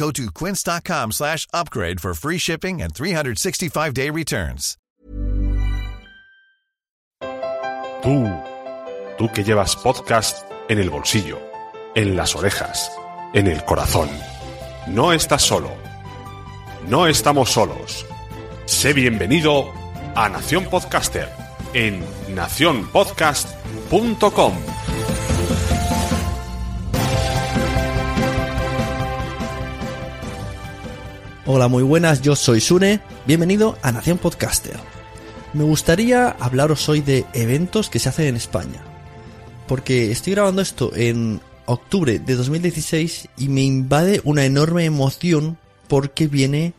Go 0.00 0.10
to 0.12 0.32
quince.com 0.32 1.12
slash 1.12 1.46
upgrade 1.52 2.00
for 2.00 2.14
free 2.14 2.38
shipping 2.38 2.80
and 2.80 2.94
365-day 2.94 4.08
returns. 4.08 4.78
Tú, 8.02 8.26
tú 9.18 9.30
que 9.30 9.44
llevas 9.44 9.76
podcast 9.76 10.38
en 10.70 10.78
el 10.78 10.88
bolsillo, 10.88 11.38
en 11.94 12.16
las 12.16 12.34
orejas, 12.34 12.90
en 13.34 13.46
el 13.46 13.62
corazón. 13.66 14.08
No 14.86 15.12
estás 15.12 15.42
solo. 15.42 15.70
No 16.88 17.06
estamos 17.06 17.50
solos. 17.50 18.06
Sé 18.64 18.94
bienvenido 18.94 19.70
a 20.14 20.30
Nación 20.30 20.64
Podcaster 20.64 21.28
en 21.74 22.02
nacionpodcast.com. 22.34 24.54
Hola, 31.52 31.66
muy 31.66 31.82
buenas, 31.82 32.22
yo 32.22 32.36
soy 32.36 32.60
Sune, 32.60 33.00
bienvenido 33.26 33.76
a 33.82 33.90
Nación 33.90 34.18
Podcaster. 34.18 34.78
Me 35.52 35.64
gustaría 35.64 36.28
hablaros 36.28 36.88
hoy 36.88 37.00
de 37.00 37.26
eventos 37.32 37.90
que 37.90 37.98
se 37.98 38.08
hacen 38.08 38.26
en 38.26 38.36
España, 38.36 38.80
porque 39.66 40.12
estoy 40.12 40.34
grabando 40.34 40.62
esto 40.62 40.92
en 40.94 41.40
octubre 41.66 42.20
de 42.20 42.36
2016 42.36 43.30
y 43.36 43.48
me 43.48 43.62
invade 43.62 44.20
una 44.22 44.44
enorme 44.44 44.84
emoción 44.84 45.58
porque 45.88 46.28
viene 46.28 46.72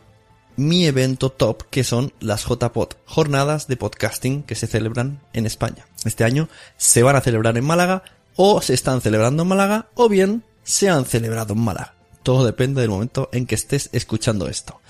mi 0.56 0.86
evento 0.86 1.28
top 1.28 1.64
que 1.68 1.84
son 1.84 2.14
las 2.20 2.46
JPod, 2.46 2.94
jornadas 3.04 3.66
de 3.66 3.76
podcasting 3.76 4.42
que 4.42 4.54
se 4.54 4.68
celebran 4.68 5.20
en 5.34 5.44
España. 5.44 5.86
Este 6.06 6.24
año 6.24 6.48
se 6.78 7.02
van 7.02 7.16
a 7.16 7.20
celebrar 7.20 7.58
en 7.58 7.66
Málaga 7.66 8.04
o 8.36 8.62
se 8.62 8.72
están 8.72 9.02
celebrando 9.02 9.42
en 9.42 9.50
Málaga 9.50 9.90
o 9.96 10.08
bien 10.08 10.44
se 10.62 10.88
han 10.88 11.04
celebrado 11.04 11.52
en 11.52 11.60
Málaga. 11.60 11.94
Todo 12.22 12.44
depende 12.44 12.80
del 12.80 12.90
momento 12.90 13.28
en 13.32 13.46
que 13.46 13.54
estés 13.54 13.90
escuchando 13.92 14.48
esto. 14.48 14.80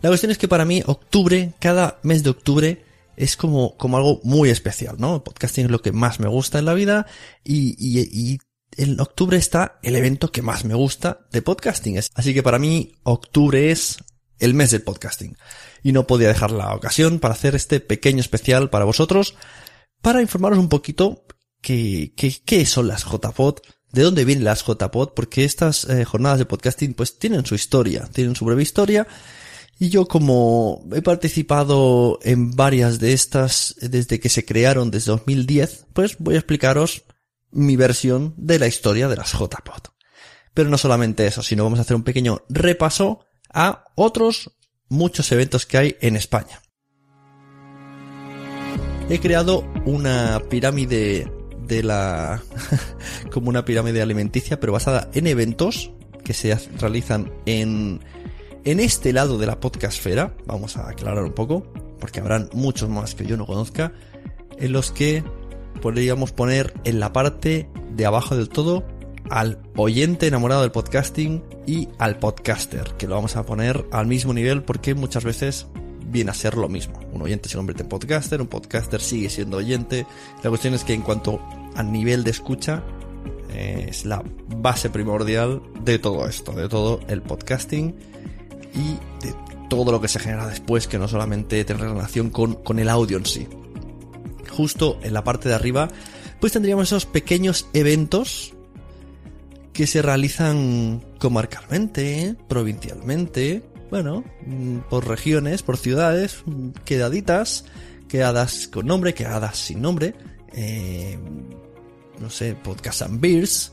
La 0.00 0.10
cuestión 0.10 0.32
es 0.32 0.38
que 0.38 0.48
para 0.48 0.64
mí 0.64 0.82
octubre, 0.86 1.52
cada 1.58 1.98
mes 2.02 2.22
de 2.22 2.30
octubre, 2.30 2.84
es 3.16 3.36
como, 3.36 3.76
como 3.76 3.96
algo 3.96 4.20
muy 4.24 4.50
especial, 4.50 4.96
¿no? 4.98 5.16
El 5.16 5.22
podcasting 5.22 5.66
es 5.66 5.70
lo 5.70 5.82
que 5.82 5.92
más 5.92 6.20
me 6.20 6.28
gusta 6.28 6.58
en 6.58 6.64
la 6.64 6.74
vida 6.74 7.06
y, 7.44 7.76
y, 7.78 8.00
y 8.00 8.38
en 8.76 9.00
octubre 9.00 9.36
está 9.36 9.78
el 9.82 9.96
evento 9.96 10.32
que 10.32 10.42
más 10.42 10.64
me 10.64 10.74
gusta 10.74 11.26
de 11.30 11.42
podcasting. 11.42 12.00
Así 12.14 12.34
que 12.34 12.42
para 12.42 12.58
mí 12.58 12.94
octubre 13.02 13.70
es 13.70 13.98
el 14.38 14.54
mes 14.54 14.70
del 14.70 14.82
podcasting. 14.82 15.36
Y 15.82 15.92
no 15.92 16.06
podía 16.06 16.28
dejar 16.28 16.50
la 16.50 16.74
ocasión 16.74 17.18
para 17.18 17.34
hacer 17.34 17.54
este 17.54 17.80
pequeño 17.80 18.20
especial 18.20 18.70
para 18.70 18.84
vosotros, 18.84 19.36
para 20.00 20.22
informaros 20.22 20.58
un 20.58 20.68
poquito 20.68 21.24
qué, 21.60 22.12
qué 22.14 22.66
son 22.66 22.88
las 22.88 23.04
JPod, 23.04 23.60
de 23.92 24.02
dónde 24.02 24.24
vienen 24.24 24.44
las 24.44 24.64
JPod, 24.64 25.10
porque 25.14 25.44
estas 25.44 25.84
eh, 25.84 26.04
jornadas 26.04 26.38
de 26.38 26.46
podcasting 26.46 26.94
pues 26.94 27.18
tienen 27.18 27.46
su 27.46 27.54
historia, 27.54 28.08
tienen 28.12 28.34
su 28.34 28.44
breve 28.44 28.62
historia. 28.62 29.06
Y 29.78 29.90
yo 29.90 30.06
como 30.06 30.84
he 30.92 31.02
participado 31.02 32.18
en 32.22 32.52
varias 32.52 32.98
de 32.98 33.12
estas 33.12 33.74
desde 33.80 34.20
que 34.20 34.28
se 34.28 34.44
crearon 34.44 34.90
desde 34.90 35.10
2010, 35.10 35.86
pues 35.92 36.16
voy 36.18 36.34
a 36.34 36.38
explicaros 36.38 37.04
mi 37.50 37.76
versión 37.76 38.34
de 38.36 38.58
la 38.58 38.66
historia 38.66 39.08
de 39.08 39.16
las 39.16 39.32
JPod. 39.32 39.90
Pero 40.54 40.70
no 40.70 40.78
solamente 40.78 41.26
eso, 41.26 41.42
sino 41.42 41.64
vamos 41.64 41.78
a 41.78 41.82
hacer 41.82 41.96
un 41.96 42.04
pequeño 42.04 42.42
repaso 42.48 43.24
a 43.52 43.84
otros 43.94 44.52
muchos 44.88 45.30
eventos 45.32 45.66
que 45.66 45.78
hay 45.78 45.96
en 46.00 46.16
España. 46.16 46.62
He 49.08 49.20
creado 49.20 49.70
una 49.84 50.40
pirámide 50.48 51.30
de 51.66 51.82
la 51.82 52.42
como 53.32 53.48
una 53.48 53.64
pirámide 53.64 54.02
alimenticia 54.02 54.60
pero 54.60 54.72
basada 54.72 55.08
en 55.14 55.26
eventos 55.26 55.92
que 56.24 56.34
se 56.34 56.54
realizan 56.78 57.32
en 57.46 58.00
en 58.64 58.80
este 58.80 59.12
lado 59.12 59.38
de 59.38 59.46
la 59.46 59.58
podcastfera. 59.58 60.34
Vamos 60.46 60.76
a 60.76 60.88
aclarar 60.88 61.24
un 61.24 61.32
poco 61.32 61.66
porque 61.98 62.20
habrán 62.20 62.48
muchos 62.52 62.88
más 62.88 63.14
que 63.14 63.26
yo 63.26 63.36
no 63.36 63.46
conozca 63.46 63.92
en 64.58 64.72
los 64.72 64.92
que 64.92 65.24
podríamos 65.80 66.32
poner 66.32 66.72
en 66.84 67.00
la 67.00 67.12
parte 67.12 67.68
de 67.94 68.06
abajo 68.06 68.36
del 68.36 68.48
todo 68.48 68.84
al 69.30 69.58
oyente 69.76 70.26
enamorado 70.26 70.62
del 70.62 70.72
podcasting 70.72 71.42
y 71.66 71.88
al 71.98 72.18
podcaster 72.18 72.94
que 72.98 73.06
lo 73.06 73.14
vamos 73.14 73.36
a 73.36 73.44
poner 73.44 73.86
al 73.90 74.06
mismo 74.06 74.32
nivel 74.32 74.62
porque 74.62 74.94
muchas 74.94 75.24
veces 75.24 75.66
viene 76.12 76.30
a 76.30 76.34
ser 76.34 76.56
lo 76.56 76.68
mismo. 76.68 77.00
Un 77.12 77.22
oyente 77.22 77.48
se 77.48 77.56
convierte 77.56 77.82
en 77.82 77.88
podcaster, 77.88 78.40
un 78.40 78.46
podcaster 78.46 79.00
sigue 79.00 79.30
siendo 79.30 79.56
oyente. 79.56 80.06
La 80.42 80.50
cuestión 80.50 80.74
es 80.74 80.84
que 80.84 80.92
en 80.92 81.02
cuanto 81.02 81.40
a 81.74 81.82
nivel 81.82 82.22
de 82.22 82.30
escucha, 82.30 82.84
eh, 83.50 83.86
es 83.88 84.04
la 84.04 84.22
base 84.56 84.90
primordial 84.90 85.62
de 85.82 85.98
todo 85.98 86.28
esto, 86.28 86.52
de 86.52 86.68
todo 86.68 87.00
el 87.08 87.22
podcasting 87.22 87.94
y 88.74 89.24
de 89.26 89.34
todo 89.68 89.90
lo 89.90 90.00
que 90.00 90.08
se 90.08 90.18
genera 90.18 90.46
después, 90.46 90.86
que 90.86 90.98
no 90.98 91.08
solamente 91.08 91.64
tiene 91.64 91.82
relación 91.82 92.28
con, 92.28 92.54
con 92.54 92.78
el 92.78 92.90
audio 92.90 93.16
en 93.16 93.26
sí. 93.26 93.48
Justo 94.50 94.98
en 95.02 95.14
la 95.14 95.24
parte 95.24 95.48
de 95.48 95.54
arriba, 95.54 95.88
pues 96.40 96.52
tendríamos 96.52 96.88
esos 96.88 97.06
pequeños 97.06 97.68
eventos 97.72 98.52
que 99.72 99.86
se 99.86 100.02
realizan 100.02 101.02
comarcalmente, 101.18 102.36
provincialmente, 102.48 103.62
bueno, 103.92 104.24
mm, 104.46 104.78
por 104.88 105.06
regiones, 105.06 105.62
por 105.62 105.76
ciudades, 105.76 106.44
mm, 106.46 106.70
quedaditas, 106.86 107.66
quedadas 108.08 108.66
con 108.68 108.86
nombre, 108.86 109.12
quedadas 109.12 109.58
sin 109.58 109.82
nombre, 109.82 110.14
eh, 110.54 111.18
no 112.18 112.30
sé, 112.30 112.54
podcast 112.54 113.02
and 113.02 113.20
beers, 113.20 113.70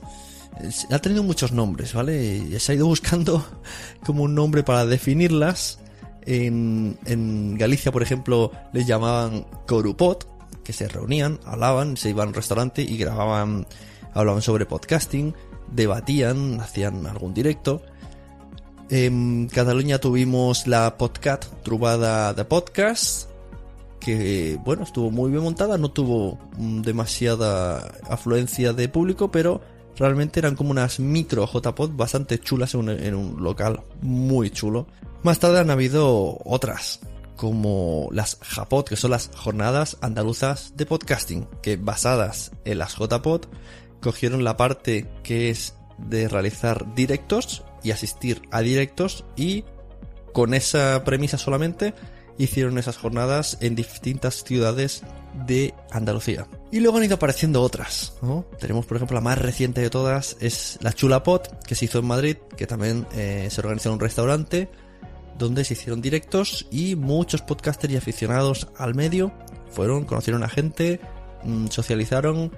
eh, 0.59 0.69
ha 0.91 0.99
tenido 0.99 1.23
muchos 1.23 1.53
nombres, 1.53 1.93
¿vale? 1.93 2.35
Y 2.35 2.59
se 2.59 2.73
ha 2.73 2.75
ido 2.75 2.85
buscando 2.95 3.45
como 4.05 4.23
un 4.23 4.35
nombre 4.35 4.61
para 4.61 4.85
definirlas. 4.85 5.79
En, 6.25 7.57
Galicia, 7.57 7.93
por 7.93 8.03
ejemplo, 8.03 8.51
les 8.73 8.85
llamaban 8.85 9.45
Corupot, 9.67 10.27
que 10.65 10.73
se 10.73 10.89
reunían, 10.89 11.39
hablaban, 11.45 11.95
se 11.95 12.09
iban 12.09 12.25
a 12.25 12.29
un 12.31 12.33
restaurante 12.33 12.81
y 12.81 12.97
grababan, 12.97 13.65
hablaban 14.13 14.41
sobre 14.41 14.65
podcasting, 14.65 15.33
debatían, 15.71 16.59
hacían 16.59 17.07
algún 17.07 17.33
directo. 17.33 17.81
En 18.91 19.47
Cataluña 19.53 19.99
tuvimos 19.99 20.65
la 20.65 20.97
Podcat 20.97 21.45
Trubada 21.61 22.33
de 22.33 22.43
Podcast, 22.43 23.29
que 23.99 24.59
bueno, 24.65 24.81
estuvo 24.81 25.11
muy 25.11 25.29
bien 25.29 25.43
montada, 25.43 25.77
no 25.77 25.91
tuvo 25.91 26.39
mm, 26.57 26.81
demasiada 26.81 27.93
afluencia 28.09 28.73
de 28.73 28.89
público, 28.89 29.29
pero 29.29 29.61
realmente 29.95 30.39
eran 30.39 30.55
como 30.55 30.71
unas 30.71 30.99
micro 30.99 31.45
JPod 31.45 31.91
bastante 31.91 32.39
chulas 32.39 32.73
en 32.73 32.79
un, 32.79 32.89
en 32.89 33.13
un 33.13 33.43
local 33.43 33.81
muy 34.01 34.49
chulo. 34.49 34.87
Más 35.21 35.37
tarde 35.37 35.59
han 35.59 35.69
habido 35.69 36.39
otras, 36.43 36.99
como 37.35 38.09
las 38.11 38.39
JAPOD, 38.41 38.85
que 38.85 38.95
son 38.95 39.11
las 39.11 39.29
Jornadas 39.35 39.97
Andaluzas 40.01 40.73
de 40.75 40.87
Podcasting, 40.87 41.47
que 41.61 41.77
basadas 41.77 42.53
en 42.65 42.79
las 42.79 42.95
JPod, 42.97 43.45
cogieron 44.01 44.43
la 44.43 44.57
parte 44.57 45.07
que 45.21 45.51
es 45.51 45.75
de 45.99 46.27
realizar 46.27 46.95
directos 46.95 47.63
y 47.83 47.91
asistir 47.91 48.41
a 48.51 48.61
directos 48.61 49.25
y 49.35 49.65
con 50.33 50.53
esa 50.53 51.03
premisa 51.03 51.37
solamente 51.37 51.93
hicieron 52.37 52.77
esas 52.77 52.97
jornadas 52.97 53.57
en 53.61 53.75
distintas 53.75 54.43
ciudades 54.43 55.03
de 55.45 55.73
Andalucía. 55.91 56.47
Y 56.71 56.79
luego 56.79 56.97
han 56.97 57.03
ido 57.03 57.15
apareciendo 57.15 57.61
otras. 57.61 58.13
Tenemos, 58.59 58.85
por 58.85 58.97
ejemplo, 58.97 59.15
la 59.15 59.21
más 59.21 59.37
reciente 59.37 59.81
de 59.81 59.89
todas 59.89 60.37
es 60.39 60.79
la 60.81 60.93
Chula 60.93 61.23
Pot, 61.23 61.63
que 61.65 61.75
se 61.75 61.85
hizo 61.85 61.99
en 61.99 62.05
Madrid, 62.05 62.37
que 62.55 62.65
también 62.65 63.05
eh, 63.13 63.47
se 63.51 63.59
organizó 63.61 63.89
en 63.89 63.95
un 63.95 63.99
restaurante, 63.99 64.69
donde 65.37 65.63
se 65.65 65.73
hicieron 65.73 66.01
directos 66.01 66.67
y 66.71 66.95
muchos 66.95 67.41
podcasters 67.41 67.93
y 67.93 67.97
aficionados 67.97 68.67
al 68.77 68.95
medio 68.95 69.33
fueron, 69.69 70.05
conocieron 70.05 70.43
a 70.43 70.49
gente, 70.49 70.99
mm, 71.43 71.67
socializaron, 71.67 72.51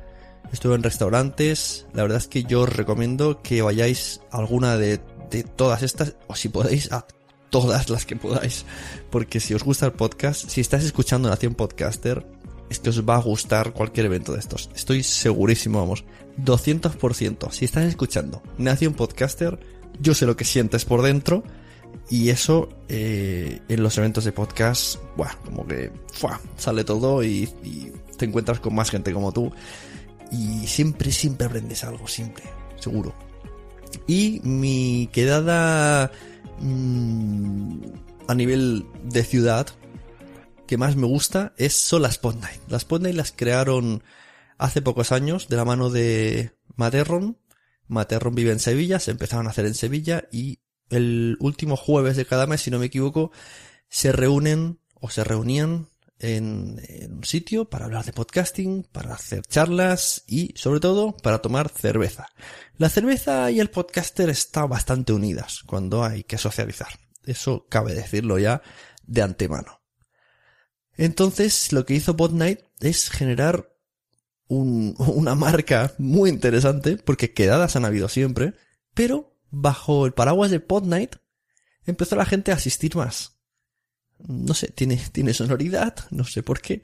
estuve 0.52 0.76
en 0.76 0.84
restaurantes. 0.84 1.86
La 1.94 2.04
verdad 2.04 2.18
es 2.18 2.28
que 2.28 2.44
yo 2.44 2.62
os 2.62 2.76
recomiendo 2.76 3.42
que 3.42 3.62
vayáis 3.62 4.22
a 4.32 4.38
alguna 4.38 4.78
de, 4.78 5.00
de 5.32 5.44
todas 5.44 5.82
estas, 5.82 6.14
o 6.28 6.36
si 6.36 6.50
podéis, 6.50 6.92
a 6.92 7.06
todas 7.50 7.90
las 7.90 8.06
que 8.06 8.16
podáis. 8.16 8.66
Porque 9.10 9.40
si 9.40 9.54
os 9.54 9.64
gusta 9.64 9.86
el 9.86 9.94
podcast, 9.94 10.50
si 10.50 10.62
estás 10.62 10.84
escuchando 10.84 11.30
Nación 11.30 11.56
Podcaster, 11.56 12.26
es 12.70 12.80
que 12.80 12.90
os 12.90 13.08
va 13.08 13.16
a 13.16 13.22
gustar 13.22 13.74
cualquier 13.74 14.06
evento 14.06 14.34
de 14.34 14.40
estos. 14.40 14.70
Estoy 14.76 15.04
segurísimo, 15.04 15.80
vamos, 15.80 16.06
200%. 16.44 17.52
Si 17.52 17.66
estás 17.66 17.86
escuchando 17.86 18.42
Nación 18.58 18.94
Podcaster, 18.94 19.60
yo 20.00 20.14
sé 20.14 20.26
lo 20.26 20.36
que 20.36 20.46
sientes 20.46 20.86
por 20.86 21.02
dentro. 21.02 21.44
Y 22.10 22.30
eso 22.30 22.70
eh, 22.88 23.60
en 23.68 23.84
los 23.84 23.98
eventos 23.98 24.24
de 24.24 24.32
podcast, 24.32 24.98
buah, 25.18 25.36
como 25.46 25.68
que 25.68 25.92
¡fua! 26.14 26.40
sale 26.58 26.84
todo 26.84 27.24
y 27.24 27.50
te 28.18 28.26
encuentras 28.26 28.60
con 28.60 28.76
más 28.76 28.92
gente 28.92 29.12
como 29.14 29.32
tú. 29.32 29.52
Y 30.32 30.66
siempre, 30.68 31.12
siempre 31.12 31.48
aprendes 31.48 31.84
algo, 31.84 32.08
siempre, 32.08 32.44
seguro. 32.80 33.14
Y 34.12 34.42
mi 34.44 35.08
quedada 35.14 36.12
mmm, 36.60 37.80
a 38.28 38.36
nivel 38.36 38.86
de 39.06 39.24
ciudad 39.24 39.68
que 40.68 40.76
más 40.76 40.98
me 40.98 41.08
gusta 41.08 41.54
es, 41.56 41.76
son 41.76 42.02
las 42.02 42.18
Podnight. 42.18 42.60
Las 42.68 42.84
Podnight 42.84 43.16
las 43.16 43.32
crearon 43.32 44.04
hace 44.58 44.82
pocos 44.82 45.14
años 45.14 45.48
de 45.48 45.56
la 45.56 45.64
mano 45.64 45.90
de 45.90 46.52
Materron. 46.76 47.38
Materron 47.88 48.36
vive 48.36 48.52
en 48.52 48.60
Sevilla, 48.60 49.00
se 49.00 49.12
empezaron 49.12 49.48
a 49.48 49.52
hacer 49.52 49.66
en 49.66 49.76
Sevilla 49.76 50.28
y 50.30 50.60
el 50.90 51.38
último 51.40 51.78
jueves 51.78 52.18
de 52.18 52.26
cada 52.26 52.48
mes, 52.48 52.60
si 52.60 52.70
no 52.70 52.80
me 52.80 52.88
equivoco, 52.88 53.32
se 53.88 54.12
reúnen 54.12 54.82
o 54.96 55.10
se 55.10 55.24
reunían 55.24 55.88
en, 56.22 56.80
un 57.10 57.24
sitio 57.24 57.66
para 57.66 57.86
hablar 57.86 58.06
de 58.06 58.14
podcasting, 58.14 58.84
para 58.92 59.16
hacer 59.16 59.42
charlas 59.42 60.24
y 60.28 60.54
sobre 60.56 60.80
todo 60.80 61.18
para 61.18 61.42
tomar 61.42 61.70
cerveza. 61.70 62.28
La 62.78 62.90
cerveza 62.90 63.50
y 63.52 63.60
el 63.60 63.70
podcaster 63.70 64.30
están 64.30 64.70
bastante 64.70 65.14
unidas 65.14 65.64
cuando 65.66 66.04
hay 66.04 66.24
que 66.24 66.38
socializar. 66.38 66.88
Eso 67.26 67.66
cabe 67.70 67.94
decirlo 67.94 68.40
ya 68.40 68.62
de 69.04 69.22
antemano. 69.22 69.82
Entonces 70.96 71.74
lo 71.74 71.86
que 71.86 71.96
hizo 71.96 72.16
Podnight 72.16 72.60
es 72.80 73.10
generar 73.10 73.74
un, 74.48 74.96
una 75.00 75.36
marca 75.36 75.94
muy 75.98 76.30
interesante 76.30 76.98
porque 76.98 77.34
quedadas 77.34 77.76
han 77.76 77.86
habido 77.86 78.08
siempre, 78.08 78.54
pero 78.94 79.38
bajo 79.50 80.06
el 80.06 80.14
paraguas 80.14 80.52
de 80.52 80.60
Podnight 80.60 81.16
empezó 81.86 82.16
la 82.16 82.26
gente 82.26 82.52
a 82.52 82.56
asistir 82.56 82.96
más 82.96 83.31
no 84.28 84.54
sé, 84.54 84.68
tiene, 84.68 85.02
tiene 85.12 85.34
sonoridad, 85.34 85.96
no 86.12 86.24
sé 86.24 86.44
por 86.44 86.62
qué. 86.62 86.84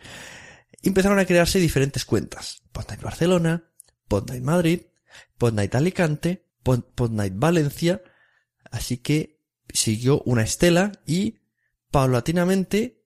Empezaron 0.82 1.20
a 1.20 1.26
crearse 1.26 1.60
diferentes 1.60 2.06
cuentas. 2.06 2.62
Podnight 2.72 3.02
Barcelona, 3.02 3.72
Podnight 4.08 4.44
Madrid, 4.44 4.82
Podnight 5.38 5.76
Alicante, 5.76 6.46
Podnight 6.64 7.34
Valencia. 7.36 8.02
Así 8.72 8.98
que 8.98 9.42
siguió 9.74 10.22
una 10.26 10.44
estela 10.44 10.92
y 11.06 11.40
paulatinamente, 11.92 13.04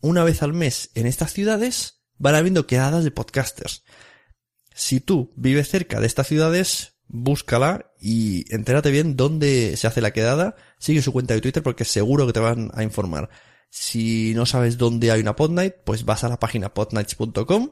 una 0.00 0.24
vez 0.24 0.42
al 0.42 0.52
mes 0.52 0.90
en 0.94 1.06
estas 1.06 1.32
ciudades, 1.32 2.02
van 2.18 2.34
habiendo 2.34 2.66
quedadas 2.66 3.04
de 3.04 3.10
podcasters. 3.10 3.84
Si 4.74 5.00
tú 5.00 5.32
vives 5.36 5.68
cerca 5.68 6.00
de 6.00 6.06
estas 6.06 6.28
ciudades, 6.28 6.94
búscala 7.08 7.92
y 8.00 8.52
entérate 8.54 8.90
bien 8.90 9.16
dónde 9.16 9.76
se 9.76 9.86
hace 9.86 10.00
la 10.00 10.12
quedada. 10.12 10.56
Sigue 10.78 11.02
su 11.02 11.12
cuenta 11.12 11.34
de 11.34 11.40
Twitter 11.40 11.62
porque 11.62 11.84
seguro 11.84 12.26
que 12.26 12.32
te 12.32 12.40
van 12.40 12.70
a 12.74 12.82
informar. 12.82 13.28
Si 13.74 14.34
no 14.34 14.44
sabes 14.44 14.76
dónde 14.76 15.10
hay 15.10 15.22
una 15.22 15.34
podnight, 15.34 15.76
pues 15.86 16.04
vas 16.04 16.24
a 16.24 16.28
la 16.28 16.38
página 16.38 16.74
podnights.com. 16.74 17.70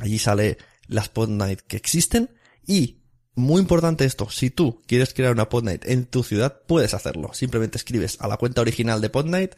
Allí 0.00 0.18
sale 0.18 0.56
las 0.86 1.10
podnight 1.10 1.60
que 1.60 1.76
existen. 1.76 2.34
Y, 2.66 3.02
muy 3.34 3.60
importante 3.60 4.06
esto, 4.06 4.30
si 4.30 4.48
tú 4.48 4.82
quieres 4.86 5.12
crear 5.12 5.32
una 5.32 5.50
podnight 5.50 5.84
en 5.84 6.06
tu 6.06 6.22
ciudad, 6.22 6.62
puedes 6.66 6.94
hacerlo. 6.94 7.34
Simplemente 7.34 7.76
escribes 7.76 8.18
a 8.22 8.26
la 8.26 8.38
cuenta 8.38 8.62
original 8.62 9.02
de 9.02 9.10
podnight, 9.10 9.54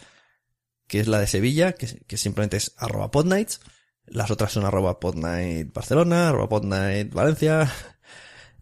que 0.89 0.99
es 0.99 1.07
la 1.07 1.21
de 1.21 1.29
Sevilla, 1.29 1.75
que, 1.75 1.87
que 2.05 2.17
simplemente 2.17 2.57
es 2.57 2.75
arroba 2.77 3.13
podnights. 3.13 3.61
Las 4.07 4.33
otras 4.33 4.51
son 4.51 4.65
arroba 4.65 4.99
podnight 4.99 5.73
Barcelona, 5.73 6.31
arroba 6.31 6.49
podnight 6.49 7.15
Valencia. 7.15 7.73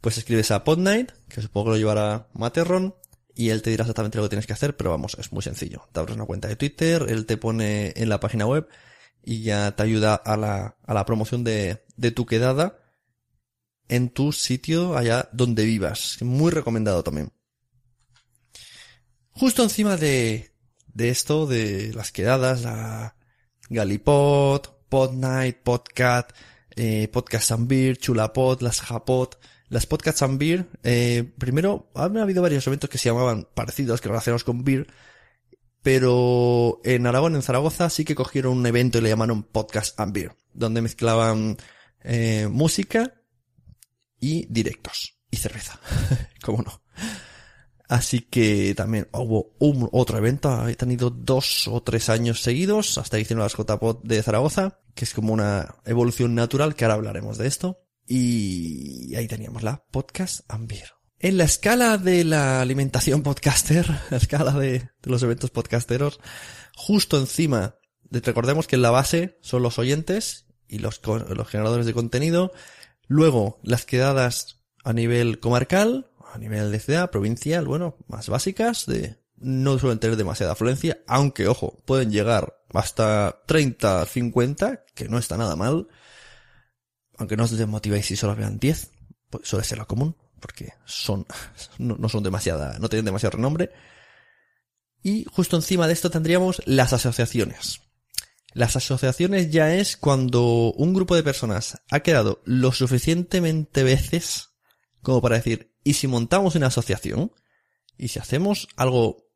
Pues 0.02 0.18
escribes 0.18 0.50
a 0.50 0.64
podnight, 0.64 1.12
que 1.28 1.40
supongo 1.40 1.66
que 1.66 1.70
lo 1.70 1.76
llevará 1.76 2.26
Materron, 2.32 2.96
y 3.34 3.50
él 3.50 3.62
te 3.62 3.70
dirá 3.70 3.82
exactamente 3.82 4.18
lo 4.18 4.24
que 4.24 4.30
tienes 4.30 4.46
que 4.46 4.52
hacer, 4.52 4.76
pero 4.76 4.90
vamos, 4.90 5.16
es 5.18 5.32
muy 5.32 5.42
sencillo. 5.42 5.88
Te 5.92 6.00
abres 6.00 6.16
una 6.16 6.26
cuenta 6.26 6.48
de 6.48 6.56
Twitter, 6.56 7.06
él 7.08 7.26
te 7.26 7.36
pone 7.36 7.92
en 7.96 8.08
la 8.08 8.20
página 8.20 8.46
web 8.46 8.68
y 9.22 9.42
ya 9.42 9.74
te 9.76 9.82
ayuda 9.82 10.14
a 10.14 10.36
la, 10.36 10.76
a 10.84 10.94
la 10.94 11.04
promoción 11.04 11.44
de, 11.44 11.84
de 11.96 12.10
tu 12.10 12.26
quedada 12.26 12.78
en 13.88 14.10
tu 14.10 14.32
sitio 14.32 14.96
allá 14.96 15.28
donde 15.32 15.64
vivas. 15.64 16.18
Muy 16.22 16.50
recomendado 16.50 17.02
también. 17.02 17.32
Justo 19.30 19.62
encima 19.62 19.96
de, 19.96 20.52
de 20.86 21.08
esto, 21.08 21.46
de 21.46 21.92
las 21.94 22.12
quedadas, 22.12 22.62
la 22.62 23.16
Galipod, 23.68 24.62
Podnight, 24.88 25.58
Podcat, 25.58 26.32
eh, 26.76 27.08
Podcast 27.08 27.52
and 27.52 27.68
Beer, 27.68 27.96
Chulapod, 27.96 28.60
las 28.60 28.80
Japod, 28.80 29.34
las 29.72 29.86
podcasts 29.86 30.20
and 30.20 30.38
beer, 30.38 30.66
eh, 30.82 31.32
primero, 31.38 31.90
han 31.94 32.18
habido 32.18 32.42
varios 32.42 32.66
eventos 32.66 32.90
que 32.90 32.98
se 32.98 33.08
llamaban 33.08 33.48
parecidos, 33.54 34.02
que 34.02 34.08
relacionados 34.08 34.44
con 34.44 34.64
beer, 34.64 34.86
pero 35.82 36.82
en 36.84 37.06
Aragón, 37.06 37.36
en 37.36 37.42
Zaragoza, 37.42 37.88
sí 37.88 38.04
que 38.04 38.14
cogieron 38.14 38.58
un 38.58 38.66
evento 38.66 38.98
y 38.98 39.00
le 39.00 39.08
llamaron 39.08 39.44
Podcast 39.44 39.98
and 39.98 40.12
Beer, 40.12 40.36
donde 40.52 40.82
mezclaban 40.82 41.56
eh, 42.02 42.48
música 42.50 43.14
y 44.20 44.46
directos, 44.50 45.16
y 45.30 45.38
cerveza, 45.38 45.80
cómo 46.42 46.60
no. 46.60 46.82
Así 47.88 48.20
que 48.20 48.74
también 48.74 49.08
hubo 49.12 49.54
un 49.58 49.88
otro 49.90 50.18
evento, 50.18 50.68
he 50.68 50.74
tenido 50.74 51.08
dos 51.08 51.66
o 51.66 51.82
tres 51.82 52.10
años 52.10 52.42
seguidos, 52.42 52.98
hasta 52.98 53.16
que 53.16 53.22
hicieron 53.22 53.42
las 53.42 53.56
de 54.02 54.22
Zaragoza, 54.22 54.80
que 54.94 55.06
es 55.06 55.14
como 55.14 55.32
una 55.32 55.76
evolución 55.86 56.34
natural, 56.34 56.74
que 56.74 56.84
ahora 56.84 56.96
hablaremos 56.96 57.38
de 57.38 57.46
esto. 57.46 57.81
Y 58.06 59.14
ahí 59.16 59.26
teníamos 59.28 59.62
la 59.62 59.84
podcast 59.90 60.40
Ambir. 60.48 60.84
En 61.18 61.38
la 61.38 61.44
escala 61.44 61.98
de 61.98 62.24
la 62.24 62.60
alimentación 62.60 63.22
podcaster, 63.22 63.88
la 64.10 64.16
escala 64.16 64.52
de, 64.52 64.90
los 65.04 65.22
eventos 65.22 65.50
podcasteros, 65.50 66.20
justo 66.76 67.18
encima, 67.18 67.76
de, 68.10 68.20
recordemos 68.20 68.66
que 68.66 68.76
en 68.76 68.82
la 68.82 68.90
base 68.90 69.38
son 69.40 69.62
los 69.62 69.78
oyentes 69.78 70.46
y 70.68 70.78
los, 70.78 71.00
los 71.06 71.48
generadores 71.48 71.86
de 71.86 71.94
contenido, 71.94 72.52
luego 73.06 73.60
las 73.62 73.84
quedadas 73.84 74.58
a 74.84 74.92
nivel 74.92 75.38
comarcal, 75.38 76.10
a 76.32 76.38
nivel 76.38 76.72
de 76.72 76.80
ciudad, 76.80 77.10
provincial, 77.10 77.66
bueno, 77.66 77.96
más 78.08 78.28
básicas, 78.28 78.86
de, 78.86 79.16
no 79.42 79.78
suelen 79.78 79.98
tener 79.98 80.16
demasiada 80.16 80.52
afluencia, 80.52 80.98
aunque 81.06 81.48
ojo, 81.48 81.82
pueden 81.84 82.10
llegar 82.10 82.56
hasta 82.72 83.42
30, 83.46 84.06
50, 84.06 84.84
que 84.94 85.08
no 85.08 85.18
está 85.18 85.36
nada 85.36 85.56
mal. 85.56 85.88
Aunque 87.22 87.36
no 87.36 87.44
os 87.44 87.56
desmotivéis 87.56 88.06
si 88.06 88.16
solo 88.16 88.34
vean 88.34 88.58
10, 88.58 88.90
pues 89.30 89.48
suele 89.48 89.64
ser 89.64 89.78
lo 89.78 89.86
común, 89.86 90.16
porque 90.40 90.74
son, 90.84 91.24
no, 91.78 91.96
no 91.96 92.08
son 92.08 92.24
demasiada, 92.24 92.78
no 92.80 92.88
tienen 92.88 93.04
demasiado 93.04 93.36
renombre. 93.36 93.70
Y 95.04 95.24
justo 95.30 95.54
encima 95.54 95.86
de 95.86 95.92
esto 95.92 96.10
tendríamos 96.10 96.62
las 96.66 96.92
asociaciones. 96.92 97.80
Las 98.54 98.74
asociaciones 98.74 99.52
ya 99.52 99.72
es 99.74 99.96
cuando 99.96 100.72
un 100.72 100.94
grupo 100.94 101.14
de 101.14 101.22
personas 101.22 101.80
ha 101.90 102.00
quedado 102.00 102.42
lo 102.44 102.72
suficientemente 102.72 103.84
veces 103.84 104.50
como 105.02 105.20
para 105.20 105.36
decir, 105.36 105.74
¿y 105.84 105.94
si 105.94 106.06
montamos 106.06 106.54
una 106.54 106.68
asociación? 106.68 107.32
¿Y 107.98 108.08
si 108.08 108.18
hacemos 108.18 108.68
algo 108.76 109.28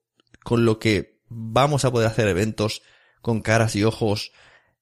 con 0.43 0.64
lo 0.64 0.78
que 0.78 1.21
vamos 1.28 1.85
a 1.85 1.90
poder 1.90 2.09
hacer 2.09 2.28
eventos 2.28 2.83
con 3.21 3.43
caras 3.43 3.76
y 3.76 3.85
ojos? 3.85 4.33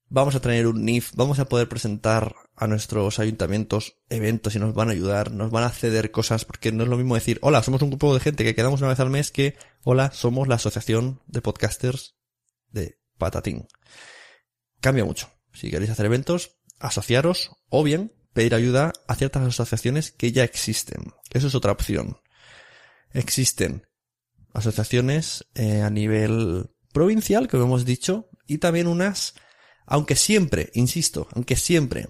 Vamos 0.09 0.35
a 0.35 0.41
tener 0.41 0.67
un 0.67 0.85
NIF, 0.85 1.13
vamos 1.15 1.39
a 1.39 1.47
poder 1.47 1.69
presentar 1.69 2.35
a 2.55 2.67
nuestros 2.67 3.19
ayuntamientos 3.19 3.97
eventos 4.09 4.55
y 4.55 4.59
nos 4.59 4.75
van 4.75 4.89
a 4.89 4.93
ayudar, 4.93 5.33
nos 5.33 5.51
van 5.51 5.65
a 5.65 5.71
ceder 5.71 6.11
cosas, 6.11 6.45
porque 6.45 6.71
no 6.73 6.85
es 6.85 6.89
lo 6.89 6.97
mismo 6.97 7.15
decir, 7.15 7.39
hola, 7.43 7.63
somos 7.63 7.83
un 7.83 7.91
grupo 7.91 8.15
de 8.15 8.21
gente 8.21 8.45
que 8.45 8.55
quedamos 8.55 8.81
una 8.81 8.91
vez 8.91 9.01
al 9.01 9.11
mes 9.11 9.31
que, 9.31 9.57
hola, 9.83 10.13
somos 10.13 10.47
la 10.47 10.57
asociación 10.57 11.21
de 11.27 11.41
podcasters 11.41 12.17
de 12.71 12.99
Patatín. 13.19 13.67
Cambia 14.81 15.05
mucho. 15.05 15.31
Si 15.53 15.71
queréis 15.71 15.91
hacer 15.91 16.07
eventos, 16.07 16.59
asociaros 16.79 17.53
o 17.69 17.83
bien 17.83 18.13
pedir 18.35 18.55
ayuda 18.55 18.93
a 19.07 19.15
ciertas 19.15 19.43
asociaciones 19.43 20.11
que 20.11 20.33
ya 20.33 20.45
existen. 20.45 21.15
Eso 21.31 21.47
es 21.47 21.55
otra 21.55 21.73
opción. 21.73 22.19
Existen 23.13 23.87
asociaciones 24.53 25.47
eh, 25.55 25.83
a 25.83 25.91
nivel 25.91 26.71
provincial, 26.93 27.49
como 27.49 27.65
hemos 27.65 27.85
dicho, 27.85 28.29
y 28.47 28.59
también 28.59 28.87
unas, 28.87 29.35
aunque 29.87 30.17
siempre, 30.17 30.71
insisto, 30.75 31.29
aunque 31.33 31.57
siempre 31.57 32.09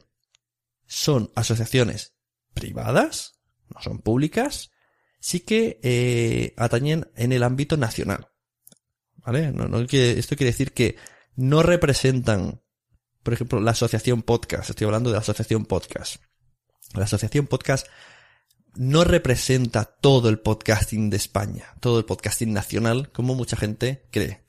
son 0.86 1.30
asociaciones 1.34 2.14
privadas, 2.52 3.40
no 3.74 3.80
son 3.80 3.98
públicas, 3.98 4.70
sí 5.20 5.40
que 5.40 5.80
eh, 5.82 6.54
atañen 6.56 7.10
en 7.16 7.32
el 7.32 7.42
ámbito 7.42 7.76
nacional. 7.76 8.28
¿Vale? 9.16 9.52
No, 9.52 9.66
no, 9.68 9.80
esto 9.80 10.36
quiere 10.36 10.52
decir 10.52 10.72
que 10.72 10.96
no 11.34 11.62
representan 11.62 12.64
por 13.24 13.32
ejemplo, 13.32 13.58
la 13.58 13.70
asociación 13.70 14.22
podcast, 14.22 14.68
estoy 14.70 14.84
hablando 14.84 15.08
de 15.08 15.14
la 15.14 15.20
asociación 15.20 15.64
podcast. 15.64 16.16
La 16.92 17.04
asociación 17.04 17.46
podcast 17.46 17.86
no 18.74 19.02
representa 19.02 19.86
todo 19.86 20.28
el 20.28 20.38
podcasting 20.40 21.08
de 21.08 21.16
España, 21.16 21.74
todo 21.80 21.98
el 21.98 22.04
podcasting 22.04 22.52
nacional, 22.52 23.10
como 23.12 23.34
mucha 23.34 23.56
gente 23.56 24.06
cree. 24.10 24.44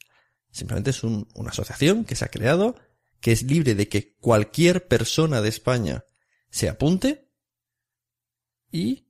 Simplemente 0.51 0.89
es 0.89 1.03
una 1.03 1.49
asociación 1.49 2.03
que 2.03 2.15
se 2.15 2.25
ha 2.25 2.27
creado, 2.27 2.75
que 3.19 3.31
es 3.31 3.43
libre 3.43 3.75
de 3.75 3.87
que 3.87 4.15
cualquier 4.15 4.87
persona 4.87 5.41
de 5.41 5.49
España 5.49 6.05
se 6.49 6.69
apunte 6.69 7.29
y 8.71 9.07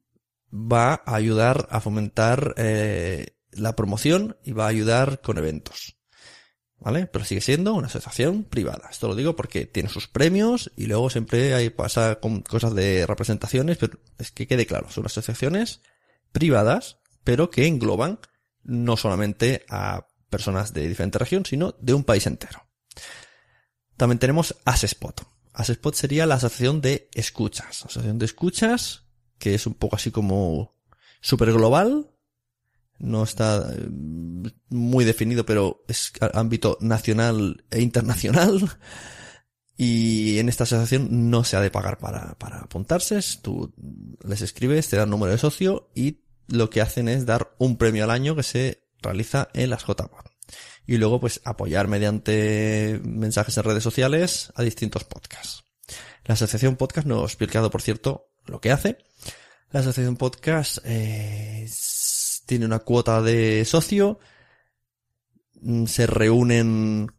va 0.52 1.04
a 1.06 1.16
ayudar 1.16 1.68
a 1.72 1.82
fomentar 1.82 2.54
eh, 2.58 3.38
la 3.52 3.76
promoción 3.76 4.38
y 4.44 4.52
va 4.54 4.66
a 4.66 4.70
ayudar 4.70 5.22
con 5.22 5.38
eventos. 5.38 5.98
¿vale? 6.80 7.08
Pero 7.08 7.26
sigue 7.26 7.42
siendo 7.42 7.74
una 7.74 7.88
asociación 7.88 8.44
privada. 8.44 8.90
Esto 8.92 9.08
lo 9.08 9.16
digo 9.16 9.36
porque 9.36 9.66
tiene 9.66 9.90
sus 9.90 10.08
premios 10.08 10.72
y 10.76 10.86
luego 10.86 11.10
siempre 11.10 11.54
hay, 11.54 11.70
pasa 11.70 12.20
con 12.20 12.42
cosas 12.42 12.76
de 12.76 13.06
representaciones, 13.06 13.78
pero 13.78 14.00
es 14.18 14.32
que 14.32 14.48
quede 14.48 14.66
claro, 14.66 14.90
son 14.92 15.06
asociaciones 15.06 15.82
privadas, 16.32 17.00
pero 17.24 17.50
que 17.50 17.68
engloban 17.68 18.20
no 18.64 18.98
solamente 18.98 19.66
a 19.70 20.08
personas 20.30 20.74
de 20.74 20.88
diferente 20.88 21.18
región, 21.18 21.46
sino 21.46 21.76
de 21.80 21.94
un 21.94 22.04
país 22.04 22.28
entero. 22.28 22.68
También 23.98 24.20
tenemos 24.20 24.56
Asespot. 24.66 25.28
Asespot 25.54 25.96
sería 25.96 26.26
la 26.26 26.36
asociación 26.36 26.82
de 26.82 27.10
escuchas. 27.14 27.86
Asociación 27.86 28.20
de 28.20 28.26
escuchas, 28.26 29.04
que 29.38 29.56
es 29.56 29.66
un 29.68 29.74
poco 29.74 29.96
así 29.96 30.12
como 30.12 30.76
super 31.22 31.52
global, 31.54 32.12
no 33.00 33.24
está 33.24 33.70
eh, 33.74 33.88
muy 34.70 35.06
definido, 35.06 35.46
pero 35.46 35.84
es 35.88 36.14
ámbito 36.34 36.78
nacional 36.82 37.66
e 37.72 37.82
internacional. 37.82 38.78
Y 39.78 40.40
en 40.40 40.48
esta 40.48 40.64
asociación 40.64 41.30
no 41.30 41.44
se 41.44 41.58
ha 41.58 41.62
de 41.62 41.72
pagar 41.72 41.98
para, 41.98 42.38
para 42.40 42.60
apuntarse. 42.60 43.20
Tú 43.42 43.74
les 44.26 44.42
escribes, 44.42 44.88
te 44.88 44.96
dan 44.96 45.10
número 45.10 45.34
de 45.34 45.38
socio 45.38 45.90
y 45.94 46.22
lo 46.48 46.70
que 46.70 46.82
hacen 46.82 47.10
es 47.10 47.26
dar 47.26 47.56
un 47.58 47.78
premio 47.78 48.06
al 48.06 48.12
año 48.12 48.36
que 48.36 48.44
se 48.44 48.88
realiza 49.02 49.50
en 49.54 49.70
las 49.70 49.84
JPOD. 49.86 50.35
Y 50.86 50.98
luego 50.98 51.20
pues 51.20 51.42
apoyar 51.44 51.88
mediante 51.88 53.00
mensajes 53.04 53.58
en 53.58 53.64
redes 53.64 53.84
sociales 53.84 54.52
a 54.56 54.64
distintos 54.64 55.04
podcasts. 55.04 55.64
La 56.26 56.34
asociación 56.34 56.76
podcast 56.76 57.08
no 57.08 57.22
he 57.22 57.26
explicado, 57.26 57.70
por 57.70 57.82
cierto, 57.82 58.32
lo 58.46 58.60
que 58.60 58.72
hace. 58.72 58.98
La 59.72 59.82
asociación 59.82 60.18
podcast 60.18 60.80
eh, 60.84 61.70
tiene 62.46 62.66
una 62.66 62.80
cuota 62.80 63.22
de 63.22 63.64
socio, 63.66 64.20
mm, 65.62 65.86
se 65.86 66.08
reúnen, 66.08 67.12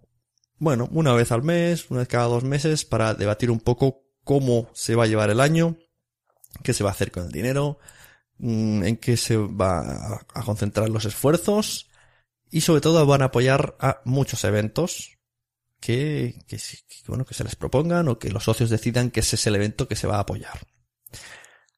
bueno, 0.59 0.89
una 0.93 1.13
vez 1.13 1.33
al 1.33 1.43
mes, 1.43 1.91
una 1.91 2.01
vez 2.01 2.09
cada 2.09 2.27
dos 2.27 2.45
meses 2.45 2.85
para 2.85 3.15
debatir 3.15 3.51
un 3.51 3.61
poco 3.61 4.03
cómo 4.25 4.69
se 4.73 4.95
va 4.95 5.05
a 5.05 5.07
llevar 5.07 5.31
el 5.31 5.41
año, 5.41 5.77
qué 6.63 6.73
se 6.73 6.83
va 6.83 6.91
a 6.91 6.93
hacer 6.93 7.13
con 7.13 7.27
el 7.27 7.33
dinero, 7.33 7.79
mm, 8.39 8.85
en 8.85 8.97
qué 8.97 9.17
se 9.17 9.37
va 9.37 10.21
a 10.35 10.43
concentrar 10.43 10.89
los 10.89 11.05
esfuerzos 11.05 11.89
y 12.57 12.63
sobre 12.63 12.81
todo 12.81 13.05
van 13.05 13.21
a 13.21 13.27
apoyar 13.27 13.77
a 13.81 14.01
muchos 14.07 14.43
eventos 14.45 15.19
que, 15.79 16.43
bueno, 17.07 17.27
que 17.27 17.35
se 17.35 17.45
les 17.45 17.55
propongan 17.55 18.09
o 18.09 18.19
que 18.19 18.31
los 18.31 18.45
socios 18.45 18.71
decidan 18.71 19.11
que 19.11 19.21
ese 19.21 19.37
es 19.37 19.47
el 19.47 19.57
evento 19.57 19.87
que 19.87 19.95
se 19.95 20.07
va 20.07 20.17
a 20.17 20.21
apoyar. 20.21 20.67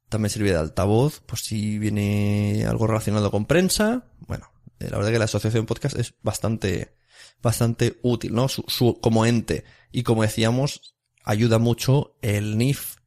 También 0.09 0.31
sirve 0.31 0.53
de 0.53 0.59
altavoz, 0.59 1.19
por 1.19 1.41
si 1.41 1.81
viene 1.81 2.65
algo 2.65 2.87
relacionado 2.87 3.33
con 3.33 3.47
prensa. 3.47 4.07
Bueno, 4.21 4.53
eh, 4.79 4.89
la 4.89 4.99
verdad 4.99 5.11
que 5.11 5.19
la 5.19 5.25
asociación 5.25 5.67
podcast 5.67 5.99
es 5.99 6.15
bastante, 6.23 6.95
bastante 7.43 7.99
útil, 8.05 8.33
¿no? 8.35 8.47
Su, 8.47 9.01
como 9.01 9.27
ente. 9.27 9.65
Y 9.91 10.05
como 10.05 10.23
decíamos, 10.23 10.95
ayuda 11.25 11.59
mucho 11.59 12.17
el 12.23 12.57
NIF 12.57 12.99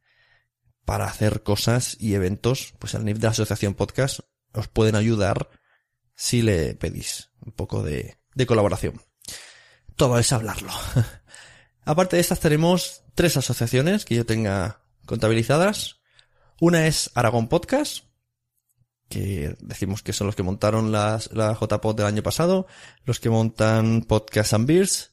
para 0.84 1.06
hacer 1.06 1.42
cosas 1.42 1.96
y 2.02 2.16
eventos. 2.16 2.74
Pues 2.80 2.96
el 2.96 3.06
NIF 3.06 3.20
de 3.20 3.28
la 3.28 3.32
asociación 3.32 3.76
podcast 3.76 4.20
os 4.52 4.68
pueden 4.68 4.98
ayudar 4.98 5.50
si 6.16 6.42
le 6.42 6.76
pedís 6.76 7.31
un 7.46 7.52
poco 7.52 7.84
de, 7.84 8.18
de 8.36 8.46
colaboración. 8.46 9.02
Todo 9.96 10.18
es 10.18 10.32
hablarlo. 10.32 10.72
Aparte 11.86 12.16
de 12.16 12.22
estas 12.22 12.40
tenemos 12.40 13.04
tres 13.16 13.38
asociaciones 13.38 14.06
que 14.06 14.16
yo 14.16 14.26
tenga 14.26 14.82
contabilizadas. 15.06 16.02
Una 16.60 16.88
es 16.88 17.12
Aragón 17.16 17.48
Podcast, 17.48 18.06
que 19.10 19.56
decimos 19.60 20.04
que 20.04 20.14
son 20.14 20.28
los 20.28 20.36
que 20.36 20.44
montaron 20.44 20.92
las, 20.92 21.32
la 21.34 21.54
JPod 21.54 21.96
del 21.96 22.06
año 22.06 22.24
pasado, 22.24 22.68
los 23.04 23.20
que 23.20 23.30
montan 23.30 24.04
Podcast 24.04 24.54
and 24.54 24.68
Beers, 24.68 25.12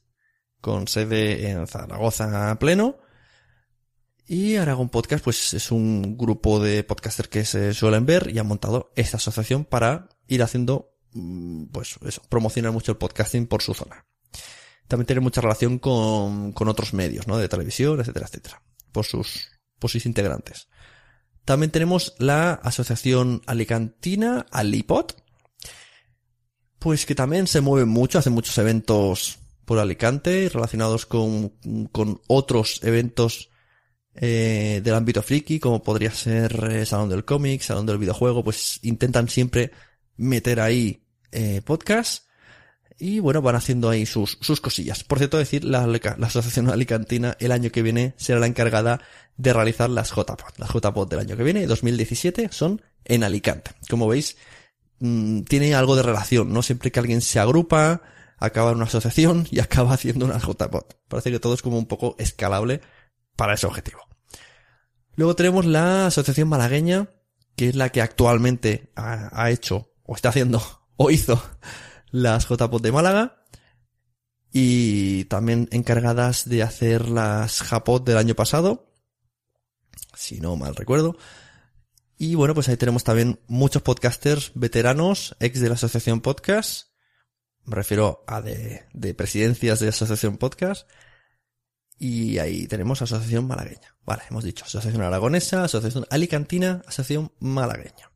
con 0.61 0.88
sede 0.88 1.50
en 1.50 1.66
Zaragoza 1.66 2.56
pleno. 2.58 2.99
Y 4.26 4.56
Aragón 4.56 4.90
Podcast, 4.90 5.25
pues 5.25 5.54
es 5.54 5.70
un 5.73 6.18
grupo 6.18 6.61
de 6.61 6.85
podcasters 6.85 7.28
que 7.28 7.44
se 7.47 7.73
suelen 7.73 8.04
ver 8.04 8.30
y 8.30 8.38
han 8.38 8.47
montado 8.47 8.92
esta 8.94 9.16
asociación 9.16 9.64
para 9.64 10.11
ir 10.26 10.42
haciendo, 10.42 10.94
pues 11.72 11.96
eso, 12.06 12.22
promocionar 12.28 12.72
mucho 12.72 12.92
el 12.92 12.98
podcasting 12.98 13.46
por 13.46 13.62
su 13.62 13.74
zona. 13.74 14.04
También 14.86 15.06
tiene 15.06 15.20
mucha 15.20 15.40
relación 15.40 15.78
con, 15.78 16.52
con 16.52 16.68
otros 16.68 16.94
medios, 16.94 17.26
¿no? 17.26 17.36
De 17.36 17.48
televisión, 17.48 18.00
etcétera, 18.00 18.26
etcétera. 18.26 18.62
Por 18.92 19.04
sus, 19.04 19.50
por 19.78 19.90
sus 19.90 20.06
integrantes. 20.06 20.68
También 21.44 21.70
tenemos 21.70 22.14
la 22.18 22.52
Asociación 22.52 23.42
Alicantina, 23.46 24.46
Alipot, 24.50 25.22
pues 26.78 27.06
que 27.06 27.14
también 27.14 27.46
se 27.46 27.60
mueve 27.60 27.86
mucho, 27.86 28.18
hace 28.18 28.30
muchos 28.30 28.56
eventos 28.58 29.38
por 29.64 29.78
Alicante 29.78 30.48
relacionados 30.52 31.06
con, 31.06 31.50
con 31.92 32.20
otros 32.26 32.80
eventos 32.82 33.50
eh, 34.14 34.80
del 34.82 34.94
ámbito 34.94 35.22
friki, 35.22 35.60
como 35.60 35.82
podría 35.82 36.10
ser 36.10 36.70
eh, 36.70 36.86
Salón 36.86 37.08
del 37.08 37.24
Cómic, 37.24 37.62
Salón 37.62 37.86
del 37.86 37.98
Videojuego, 37.98 38.42
pues 38.42 38.80
intentan 38.82 39.28
siempre 39.28 39.70
meter 40.18 40.60
ahí 40.60 41.02
eh, 41.32 41.62
podcast 41.64 42.28
y 42.98 43.20
bueno, 43.20 43.40
van 43.42 43.54
haciendo 43.54 43.88
ahí 43.88 44.06
sus, 44.06 44.38
sus 44.40 44.60
cosillas. 44.60 45.04
Por 45.04 45.18
cierto, 45.18 45.38
decir, 45.38 45.64
la, 45.64 45.87
la 45.87 46.26
Asociación 46.26 46.68
Alicantina 46.68 47.37
el 47.38 47.52
año 47.52 47.70
que 47.70 47.82
viene 47.82 48.14
será 48.16 48.40
la 48.40 48.46
encargada 48.46 49.00
de 49.37 49.52
realizar 49.52 49.88
las 49.88 50.10
JPOD. 50.10 50.58
Las 50.58 50.70
JPOD 50.70 51.08
del 51.08 51.20
año 51.20 51.37
que 51.37 51.44
viene, 51.44 51.66
2017, 51.66 52.48
son 52.50 52.82
en 53.04 53.22
Alicante. 53.22 53.70
Como 53.88 54.08
veis, 54.08 54.37
mmm, 54.98 55.42
tiene 55.42 55.75
algo 55.75 55.94
de 55.94 56.02
relación, 56.02 56.52
¿no? 56.52 56.62
Siempre 56.62 56.90
que 56.90 56.98
alguien 56.98 57.20
se 57.20 57.38
agrupa, 57.38 58.02
acaba 58.38 58.70
en 58.70 58.76
una 58.78 58.87
asociación 58.87 59.46
y 59.50 59.60
acaba 59.60 59.94
haciendo 59.94 60.26
una 60.26 60.38
JPOD. 60.38 60.84
Parece 61.06 61.30
que 61.30 61.38
todo 61.38 61.54
es 61.54 61.62
como 61.62 61.78
un 61.78 61.87
poco 61.87 62.16
escalable 62.18 62.80
para 63.37 63.54
ese 63.54 63.66
objetivo. 63.66 64.00
Luego 65.14 65.37
tenemos 65.37 65.66
la 65.66 66.06
Asociación 66.06 66.48
Malagueña, 66.48 67.10
que 67.56 67.68
es 67.68 67.76
la 67.76 67.90
que 67.90 68.02
actualmente 68.02 68.90
ha, 68.96 69.30
ha 69.32 69.50
hecho, 69.50 69.92
o 70.08 70.16
está 70.16 70.30
haciendo, 70.30 70.62
o 70.96 71.10
hizo 71.10 71.40
las 72.10 72.46
JPOT 72.48 72.82
de 72.82 72.92
Málaga 72.92 73.44
y 74.50 75.26
también 75.26 75.68
encargadas 75.70 76.48
de 76.48 76.62
hacer 76.62 77.10
las 77.10 77.62
JAPOT 77.62 78.06
del 78.06 78.16
año 78.16 78.34
pasado, 78.34 78.96
si 80.14 80.40
no 80.40 80.56
mal 80.56 80.74
recuerdo. 80.74 81.18
Y 82.16 82.34
bueno, 82.36 82.54
pues 82.54 82.70
ahí 82.70 82.78
tenemos 82.78 83.04
también 83.04 83.38
muchos 83.48 83.82
podcasters 83.82 84.52
veteranos, 84.54 85.36
ex 85.40 85.60
de 85.60 85.68
la 85.68 85.74
Asociación 85.74 86.22
Podcast, 86.22 86.88
me 87.64 87.76
refiero 87.76 88.24
a 88.26 88.40
de, 88.40 88.86
de 88.94 89.12
presidencias 89.12 89.78
de 89.78 89.86
la 89.86 89.90
Asociación 89.90 90.38
Podcast, 90.38 90.88
y 91.98 92.38
ahí 92.38 92.66
tenemos 92.66 93.02
Asociación 93.02 93.46
Malagueña. 93.46 93.94
Vale, 94.06 94.22
hemos 94.30 94.42
dicho 94.42 94.64
Asociación 94.64 95.02
Aragonesa, 95.02 95.64
Asociación 95.64 96.06
Alicantina, 96.08 96.82
Asociación 96.86 97.30
Malagueña. 97.40 98.10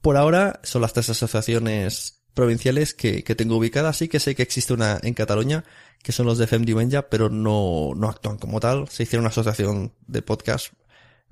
Por 0.00 0.16
ahora 0.16 0.60
son 0.62 0.82
las 0.82 0.92
tres 0.92 1.10
asociaciones 1.10 2.22
provinciales 2.34 2.94
que, 2.94 3.24
que 3.24 3.34
tengo 3.34 3.56
ubicadas, 3.56 3.96
sí 3.96 4.08
que 4.08 4.20
sé 4.20 4.34
que 4.34 4.42
existe 4.42 4.72
una 4.72 4.98
en 5.02 5.14
Cataluña, 5.14 5.64
que 6.02 6.12
son 6.12 6.26
los 6.26 6.38
de 6.38 6.46
FEMDIVENJA, 6.46 7.08
pero 7.08 7.28
no, 7.28 7.92
no 7.96 8.08
actúan 8.08 8.38
como 8.38 8.60
tal. 8.60 8.88
Se 8.88 9.02
hicieron 9.02 9.22
una 9.22 9.30
asociación 9.30 9.92
de 10.06 10.22
podcast 10.22 10.72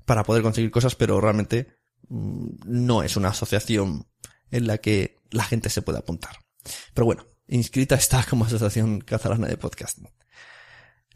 para 0.05 0.23
poder 0.23 0.43
conseguir 0.43 0.71
cosas, 0.71 0.95
pero 0.95 1.19
realmente 1.21 1.67
mm, 2.09 2.47
no 2.65 3.03
es 3.03 3.15
una 3.15 3.29
asociación 3.29 4.07
en 4.51 4.67
la 4.67 4.77
que 4.79 5.19
la 5.31 5.43
gente 5.43 5.69
se 5.69 5.81
puede 5.81 5.99
apuntar. 5.99 6.37
Pero 6.93 7.05
bueno, 7.05 7.25
inscrita 7.47 7.95
está 7.95 8.25
como 8.29 8.45
Asociación 8.45 8.99
Catalana 9.01 9.47
de 9.47 9.57
Podcast. 9.57 9.99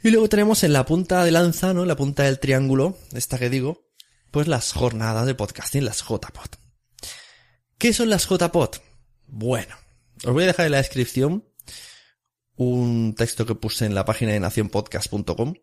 Y 0.03 0.10
luego 0.10 0.29
tenemos 0.29 0.63
en 0.63 0.74
la 0.74 0.86
punta 0.86 1.24
de 1.24 1.31
lanza, 1.31 1.74
¿no? 1.74 1.84
En 1.84 1.88
la 1.88 1.96
punta 1.96 2.24
del 2.24 2.39
triángulo, 2.39 2.98
esta 3.13 3.38
que 3.38 3.50
digo, 3.50 3.89
pues 4.31 4.48
las 4.48 4.74
jornadas 4.74 5.25
de 5.27 5.36
podcasting, 5.36 5.86
las 5.86 6.01
JPod. 6.01 6.61
¿Qué 7.81 7.93
son 7.93 8.11
las 8.11 8.29
JPod? 8.29 8.75
Bueno, 9.25 9.75
os 10.23 10.31
voy 10.31 10.43
a 10.43 10.45
dejar 10.45 10.67
en 10.67 10.73
la 10.73 10.77
descripción 10.77 11.50
un 12.55 13.15
texto 13.17 13.47
que 13.47 13.55
puse 13.55 13.88
en 13.88 13.95
la 13.95 14.05
página 14.05 14.33
de 14.33 14.39
nacionpodcast.com 14.39 15.55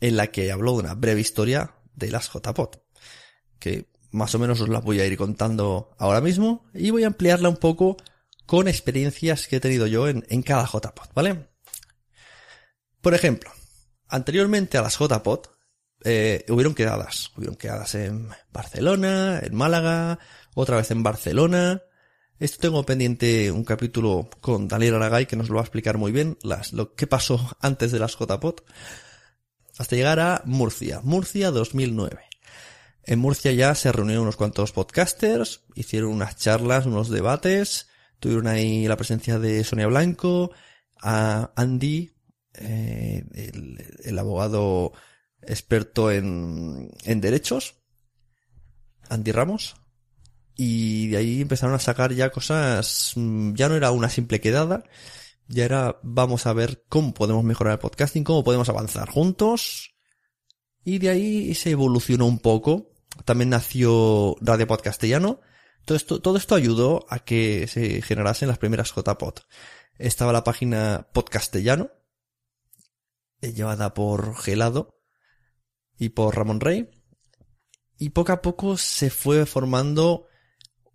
en 0.00 0.16
la 0.16 0.28
que 0.28 0.50
hablo 0.50 0.72
de 0.72 0.78
una 0.78 0.94
breve 0.94 1.20
historia 1.20 1.74
de 1.94 2.10
las 2.10 2.32
JPod, 2.32 2.76
que 3.58 3.90
más 4.12 4.34
o 4.34 4.38
menos 4.38 4.62
os 4.62 4.70
la 4.70 4.80
voy 4.80 5.00
a 5.00 5.04
ir 5.04 5.18
contando 5.18 5.94
ahora 5.98 6.22
mismo 6.22 6.64
y 6.72 6.88
voy 6.88 7.04
a 7.04 7.08
ampliarla 7.08 7.50
un 7.50 7.58
poco 7.58 7.98
con 8.46 8.66
experiencias 8.66 9.46
que 9.46 9.56
he 9.56 9.60
tenido 9.60 9.86
yo 9.86 10.08
en, 10.08 10.42
cada 10.42 10.64
JPod, 10.64 11.12
¿vale? 11.14 11.50
Por 13.02 13.12
ejemplo, 13.12 13.52
anteriormente 14.08 14.78
a 14.78 14.82
las 14.82 14.96
JPOT, 14.96 15.50
eh, 16.04 16.46
hubieron 16.48 16.74
quedadas. 16.74 17.32
Hubieron 17.36 17.56
quedadas 17.56 17.94
en 17.94 18.30
Barcelona, 18.52 19.40
en 19.42 19.54
Málaga, 19.54 20.18
otra 20.60 20.76
vez 20.76 20.90
en 20.90 21.04
Barcelona. 21.04 21.82
Esto 22.40 22.58
tengo 22.58 22.84
pendiente 22.84 23.52
un 23.52 23.64
capítulo 23.64 24.28
con 24.40 24.66
Daniel 24.66 24.96
Aragay 24.96 25.26
que 25.26 25.36
nos 25.36 25.48
lo 25.48 25.54
va 25.54 25.60
a 25.60 25.64
explicar 25.64 25.98
muy 25.98 26.10
bien, 26.10 26.36
las, 26.42 26.72
lo 26.72 26.94
que 26.94 27.06
pasó 27.06 27.56
antes 27.60 27.92
de 27.92 28.00
las 28.00 28.16
JPOT. 28.16 28.62
Hasta 29.78 29.94
llegar 29.94 30.18
a 30.18 30.42
Murcia. 30.46 31.00
Murcia 31.04 31.52
2009. 31.52 32.24
En 33.04 33.20
Murcia 33.20 33.52
ya 33.52 33.74
se 33.76 33.92
reunieron 33.92 34.24
unos 34.24 34.36
cuantos 34.36 34.72
podcasters, 34.72 35.62
hicieron 35.76 36.10
unas 36.10 36.36
charlas, 36.36 36.86
unos 36.86 37.08
debates, 37.08 37.88
tuvieron 38.18 38.48
ahí 38.48 38.88
la 38.88 38.96
presencia 38.96 39.38
de 39.38 39.62
Sonia 39.62 39.86
Blanco, 39.86 40.50
a 41.00 41.52
Andy, 41.54 42.12
eh, 42.54 43.24
el, 44.04 44.18
abogado 44.18 44.92
experto 45.40 46.10
en, 46.10 46.90
en 47.04 47.20
derechos, 47.20 47.76
Andy 49.08 49.30
Ramos, 49.30 49.76
y 50.60 51.06
de 51.06 51.18
ahí 51.18 51.40
empezaron 51.40 51.76
a 51.76 51.78
sacar 51.78 52.12
ya 52.12 52.30
cosas, 52.30 53.12
mm, 53.14 53.54
ya 53.54 53.68
no 53.68 53.76
era 53.76 53.92
una 53.92 54.10
simple 54.10 54.40
quedada, 54.40 54.82
ya 55.46 55.64
era 55.64 56.00
vamos 56.02 56.46
a 56.46 56.52
ver 56.52 56.84
cómo 56.88 57.14
podemos 57.14 57.44
mejorar 57.44 57.74
el 57.74 57.78
podcasting, 57.78 58.24
cómo 58.24 58.42
podemos 58.42 58.68
avanzar 58.68 59.08
juntos, 59.08 59.94
y 60.84 60.98
de 60.98 61.10
ahí 61.10 61.54
se 61.54 61.70
evolucionó 61.70 62.26
un 62.26 62.40
poco, 62.40 62.90
también 63.24 63.50
nació 63.50 64.34
Radio 64.40 64.66
Podcastellano, 64.66 65.40
todo 65.84 65.96
esto, 65.96 66.20
todo 66.20 66.36
esto 66.36 66.56
ayudó 66.56 67.06
a 67.08 67.20
que 67.20 67.68
se 67.68 68.02
generasen 68.02 68.48
las 68.48 68.58
primeras 68.58 68.92
JPod. 68.92 69.34
Estaba 69.96 70.32
la 70.32 70.42
página 70.44 71.08
Podcastellano, 71.12 71.92
llevada 73.40 73.94
por 73.94 74.36
Gelado 74.36 75.00
y 75.96 76.10
por 76.10 76.36
Ramón 76.36 76.58
Rey. 76.60 76.90
Y 77.96 78.10
poco 78.10 78.32
a 78.32 78.42
poco 78.42 78.76
se 78.76 79.08
fue 79.10 79.46
formando 79.46 80.27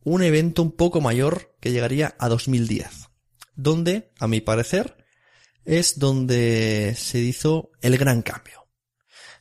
un 0.03 0.23
evento 0.23 0.61
un 0.61 0.71
poco 0.71 1.01
mayor 1.01 1.55
que 1.59 1.71
llegaría 1.71 2.15
a 2.19 2.29
2010. 2.29 3.09
Donde, 3.55 4.11
a 4.19 4.27
mi 4.27 4.41
parecer, 4.41 5.05
es 5.65 5.99
donde 5.99 6.95
se 6.97 7.19
hizo 7.19 7.71
el 7.81 7.97
gran 7.97 8.21
cambio. 8.21 8.67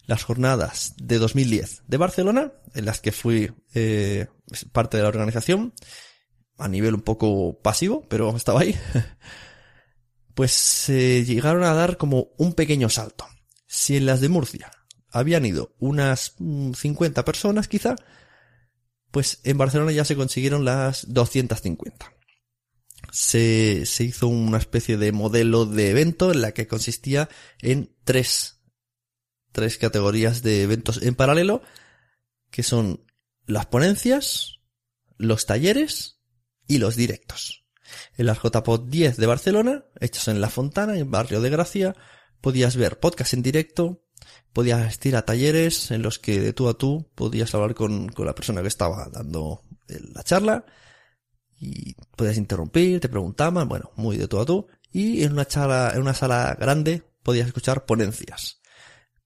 Las 0.07 0.25
jornadas 0.25 0.95
de 0.97 1.19
2010 1.19 1.85
de 1.87 1.97
Barcelona, 1.97 2.53
en 2.75 2.85
las 2.85 3.01
que 3.01 3.13
fui 3.13 3.53
eh, 3.75 4.27
parte 4.73 4.97
de 4.97 5.03
la 5.03 5.09
organización, 5.09 5.75
a 6.59 6.69
nivel 6.69 6.95
un 6.95 7.03
poco 7.03 7.61
pasivo, 7.61 8.03
pero 8.09 8.37
estaba 8.37 8.61
ahí. 8.61 8.77
pues 10.35 10.53
se 10.53 11.25
llegaron 11.25 11.65
a 11.65 11.75
dar 11.75 11.97
como 11.97 12.29
un 12.39 12.55
pequeño 12.55 12.89
salto. 12.89 13.27
Si 13.67 13.97
en 13.97 14.07
las 14.07 14.21
de 14.21 14.29
Murcia 14.29 14.71
habían 15.11 15.45
ido 15.45 15.75
unas 15.79 16.35
50 16.39 17.21
mm, 17.21 17.25
personas 17.25 17.69
quizá, 17.69 17.95
pues 19.13 19.41
en 19.45 19.59
Barcelona 19.59 19.93
ya 19.93 20.05
se 20.05 20.17
consiguieron 20.17 20.65
las 20.65 21.13
250. 21.13 22.13
Se, 23.13 23.85
se 23.85 24.05
hizo 24.05 24.27
una 24.27 24.59
especie 24.59 24.97
de 24.97 25.13
modelo 25.13 25.67
de 25.67 25.91
evento 25.91 26.33
en 26.33 26.41
la 26.41 26.53
que 26.53 26.67
consistía 26.67 27.29
en 27.61 27.95
tres, 28.05 28.63
tres 29.53 29.77
categorías 29.77 30.43
de 30.43 30.63
eventos 30.63 31.03
en 31.03 31.15
paralelo, 31.15 31.63
que 32.51 32.63
son 32.63 33.05
las 33.47 33.67
ponencias, 33.67 34.61
los 35.19 35.45
talleres 35.47 36.21
y 36.67 36.79
los 36.79 36.97
directos. 36.97 37.67
En 38.17 38.25
las 38.25 38.39
JPod 38.43 38.89
10 38.89 39.19
de 39.19 39.27
Barcelona, 39.27 39.85
hechos 40.01 40.29
en 40.29 40.41
La 40.41 40.49
Fontana, 40.49 40.97
en 40.97 41.11
Barrio 41.11 41.43
de 41.43 41.51
Gracia, 41.51 41.95
podías 42.41 42.77
ver 42.77 42.99
podcast 42.99 43.35
en 43.35 43.43
directo, 43.43 44.02
podías 44.53 44.81
asistir 44.81 45.17
a 45.17 45.25
talleres 45.25 45.91
en 45.91 46.03
los 46.03 46.19
que 46.19 46.41
de 46.41 46.53
tú 46.53 46.69
a 46.69 46.75
tú 46.75 47.11
podías 47.15 47.55
hablar 47.55 47.75
con, 47.75 48.09
con 48.09 48.27
la 48.27 48.35
persona 48.35 48.63
que 48.63 48.69
estaba 48.69 49.09
dando 49.11 49.63
la 49.89 50.23
charla 50.23 50.65
y 51.63 51.95
podías 52.17 52.37
interrumpir, 52.39 52.99
te 52.99 53.09
preguntaban, 53.09 53.69
bueno, 53.69 53.93
muy 53.95 54.17
de 54.17 54.27
tú 54.27 54.41
a 54.41 54.45
tú. 54.45 54.67
Y 54.91 55.23
en 55.23 55.33
una 55.33 55.47
charla, 55.47 55.93
en 55.95 56.01
una 56.01 56.13
sala 56.13 56.57
grande 56.59 57.05
podías 57.23 57.47
escuchar 57.47 57.87
ponencias. 57.87 58.61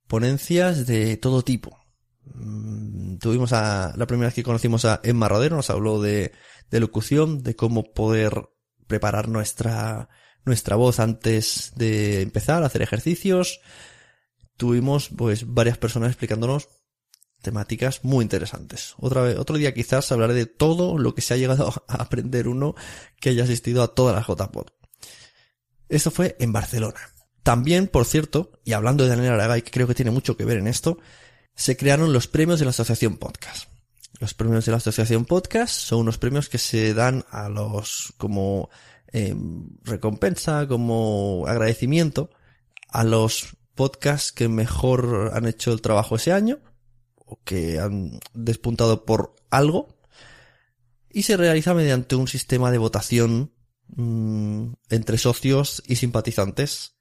Ponencias 0.07 0.87
de 0.87 1.17
todo 1.17 1.43
tipo. 1.43 1.79
Mm, 2.25 3.17
tuvimos 3.17 3.55
a, 3.55 3.95
la 3.97 4.07
primera 4.07 4.29
vez 4.29 4.35
que 4.35 4.43
conocimos 4.43 4.85
a 4.85 5.01
Emma 5.03 5.29
Rodero, 5.29 5.57
nos 5.57 5.71
habló 5.71 6.03
de, 6.03 6.33
de 6.71 6.81
locución, 6.81 7.43
de 7.43 7.57
cómo 7.57 7.95
poder 7.95 8.51
preparar 8.87 9.29
nuestra, 9.29 10.11
nuestra 10.45 10.77
voz 10.77 11.01
antes 11.01 11.73
de 11.75 12.21
empezar 12.21 12.63
a 12.63 12.67
hacer 12.67 12.83
ejercicios. 12.83 13.61
Tuvimos 14.57 15.11
pues 15.17 15.53
varias 15.53 15.79
personas 15.79 16.11
explicándonos 16.11 16.69
temáticas 17.43 18.03
muy 18.03 18.23
interesantes. 18.23 18.95
Otra 18.99 19.23
vez, 19.23 19.39
otro 19.39 19.57
día 19.57 19.75
quizás 19.75 20.11
hablaré 20.11 20.35
de 20.35 20.47
todo 20.47 20.99
lo 20.99 21.15
que 21.15 21.23
se 21.23 21.35
ha 21.35 21.37
llegado 21.37 21.73
a 21.89 22.03
aprender 22.03 22.49
uno 22.49 22.75
que 23.21 23.31
haya 23.31 23.45
asistido 23.45 23.83
a 23.83 23.95
todas 23.95 24.15
las 24.15 24.27
JPod. 24.27 24.69
Esto 25.89 26.11
fue 26.11 26.37
en 26.41 26.53
Barcelona. 26.53 26.99
También, 27.43 27.87
por 27.87 28.07
cierto, 28.07 28.51
y 28.65 28.73
hablando 28.73 29.05
de 29.05 29.11
Daniel 29.11 29.35
Aragay, 29.35 29.63
que 29.63 29.71
creo 29.71 29.87
que 29.87 29.95
tiene 29.95 30.11
mucho 30.11 30.37
que 30.37 30.45
ver 30.45 30.59
en 30.59 30.67
esto, 30.67 30.99
se 31.55 31.77
crearon 31.77 32.13
los 32.13 32.27
premios 32.27 32.59
de 32.59 32.65
la 32.65 32.71
Asociación 32.71 33.19
Podcast. 33.19 33.69
Los 34.19 34.35
premios 34.35 34.65
de 34.65 34.73
la 34.73 34.79
Asociación 34.79 35.27
Podcast 35.27 35.73
son 35.73 36.01
unos 36.01 36.19
premios 36.19 36.49
que 36.49 36.59
se 36.59 36.95
dan 36.95 37.25
a 37.31 37.49
los 37.49 38.15
como 38.17 38.71
eh, 39.13 39.35
recompensa, 39.85 40.67
como 40.67 41.45
agradecimiento 41.47 42.31
a 42.89 43.05
los 43.05 43.57
podcasts 43.77 44.33
que 44.33 44.49
mejor 44.49 45.31
han 45.33 45.47
hecho 45.47 45.73
el 45.73 45.81
trabajo 45.81 46.17
ese 46.17 46.33
año 46.33 46.59
o 47.15 47.41
que 47.45 47.79
han 47.79 48.19
despuntado 48.35 49.05
por 49.05 49.37
algo 49.51 49.97
y 51.11 51.23
se 51.23 51.37
realiza 51.37 51.75
mediante 51.75 52.17
un 52.17 52.29
sistema 52.29 52.71
de 52.71 52.79
votación 52.79 53.53
mmm, 53.89 54.73
entre 54.91 55.19
socios 55.19 55.83
y 55.87 55.97
simpatizantes 55.97 56.97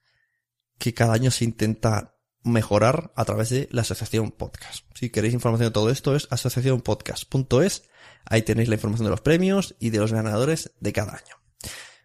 que 0.77 0.93
cada 0.93 1.13
año 1.13 1.31
se 1.31 1.45
intenta 1.45 2.15
mejorar 2.43 3.11
a 3.15 3.25
través 3.25 3.49
de 3.49 3.67
la 3.71 3.81
Asociación 3.81 4.31
Podcast. 4.31 4.85
Si 4.93 5.09
queréis 5.09 5.33
información 5.33 5.69
de 5.69 5.73
todo 5.73 5.89
esto 5.89 6.15
es 6.15 6.27
asociacionpodcast.es. 6.29 7.83
Ahí 8.25 8.43
tenéis 8.43 8.69
la 8.69 8.75
información 8.75 9.05
de 9.05 9.11
los 9.11 9.21
premios 9.21 9.75
y 9.79 9.89
de 9.89 9.99
los 9.99 10.13
ganadores 10.13 10.71
de 10.79 10.93
cada 10.93 11.13
año. 11.13 11.35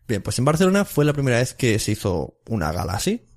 Bien, 0.08 0.22
pues 0.22 0.38
en 0.38 0.44
Barcelona 0.44 0.84
fue 0.84 1.04
la 1.04 1.12
primera 1.12 1.38
vez 1.38 1.54
que 1.54 1.78
se 1.78 1.92
hizo 1.92 2.40
una 2.48 2.72
gala 2.72 2.94
así. 2.94 3.29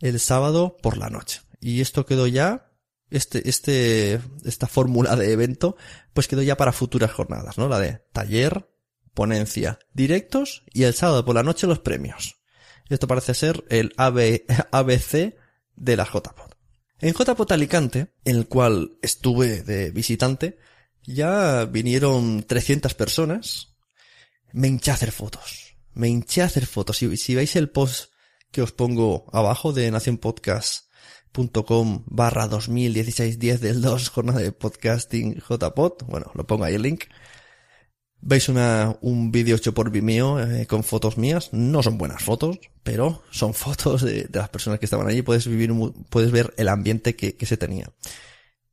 El 0.00 0.20
sábado 0.20 0.76
por 0.82 0.96
la 0.96 1.10
noche. 1.10 1.40
Y 1.60 1.80
esto 1.80 2.06
quedó 2.06 2.26
ya, 2.26 2.70
este, 3.10 3.48
este, 3.48 4.20
esta 4.44 4.66
fórmula 4.66 5.16
de 5.16 5.32
evento, 5.32 5.76
pues 6.12 6.28
quedó 6.28 6.42
ya 6.42 6.56
para 6.56 6.72
futuras 6.72 7.10
jornadas, 7.10 7.58
¿no? 7.58 7.68
La 7.68 7.80
de 7.80 8.02
taller, 8.12 8.68
ponencia, 9.14 9.78
directos 9.92 10.62
y 10.72 10.84
el 10.84 10.94
sábado 10.94 11.24
por 11.24 11.34
la 11.34 11.42
noche 11.42 11.66
los 11.66 11.80
premios. 11.80 12.36
Esto 12.88 13.06
parece 13.06 13.34
ser 13.34 13.64
el 13.68 13.92
ABC 13.96 15.34
de 15.76 15.96
la 15.96 16.04
JPOT. 16.04 16.56
En 17.00 17.14
JPOT 17.14 17.52
Alicante, 17.52 18.12
en 18.24 18.36
el 18.36 18.48
cual 18.48 18.98
estuve 19.02 19.62
de 19.62 19.90
visitante, 19.90 20.58
ya 21.04 21.64
vinieron 21.64 22.42
300 22.42 22.94
personas. 22.94 23.76
Me 24.52 24.68
hinché 24.68 24.90
a 24.90 24.94
hacer 24.94 25.12
fotos. 25.12 25.76
Me 25.94 26.08
hinché 26.08 26.42
a 26.42 26.46
hacer 26.46 26.66
fotos. 26.66 26.98
Si, 26.98 27.16
si 27.16 27.34
veis 27.34 27.56
el 27.56 27.70
post 27.70 28.12
que 28.50 28.62
os 28.62 28.72
pongo 28.72 29.26
abajo 29.32 29.72
de 29.72 29.90
nacionpodcast.com 29.90 32.04
barra 32.06 32.48
2016 32.48 33.38
10 33.38 33.60
del 33.60 33.82
2 33.82 34.08
jornada 34.08 34.40
de 34.40 34.52
podcasting 34.52 35.36
JPOT, 35.36 36.04
bueno, 36.04 36.30
lo 36.34 36.46
pongo 36.46 36.64
ahí 36.64 36.74
el 36.74 36.82
link, 36.82 37.04
Veis 38.20 38.48
una, 38.48 38.96
un 39.00 39.30
vídeo 39.30 39.54
hecho 39.54 39.74
por 39.74 39.90
Vimeo 39.90 40.40
eh, 40.40 40.66
con 40.66 40.82
fotos 40.82 41.18
mías. 41.18 41.50
No 41.52 41.82
son 41.82 41.98
buenas 41.98 42.22
fotos, 42.22 42.58
pero 42.82 43.22
son 43.30 43.54
fotos 43.54 44.02
de, 44.02 44.24
de, 44.24 44.38
las 44.38 44.48
personas 44.48 44.80
que 44.80 44.86
estaban 44.86 45.06
allí. 45.06 45.22
Puedes 45.22 45.46
vivir, 45.46 45.72
puedes 46.10 46.32
ver 46.32 46.52
el 46.56 46.68
ambiente 46.68 47.14
que, 47.14 47.36
que, 47.36 47.46
se 47.46 47.56
tenía. 47.56 47.92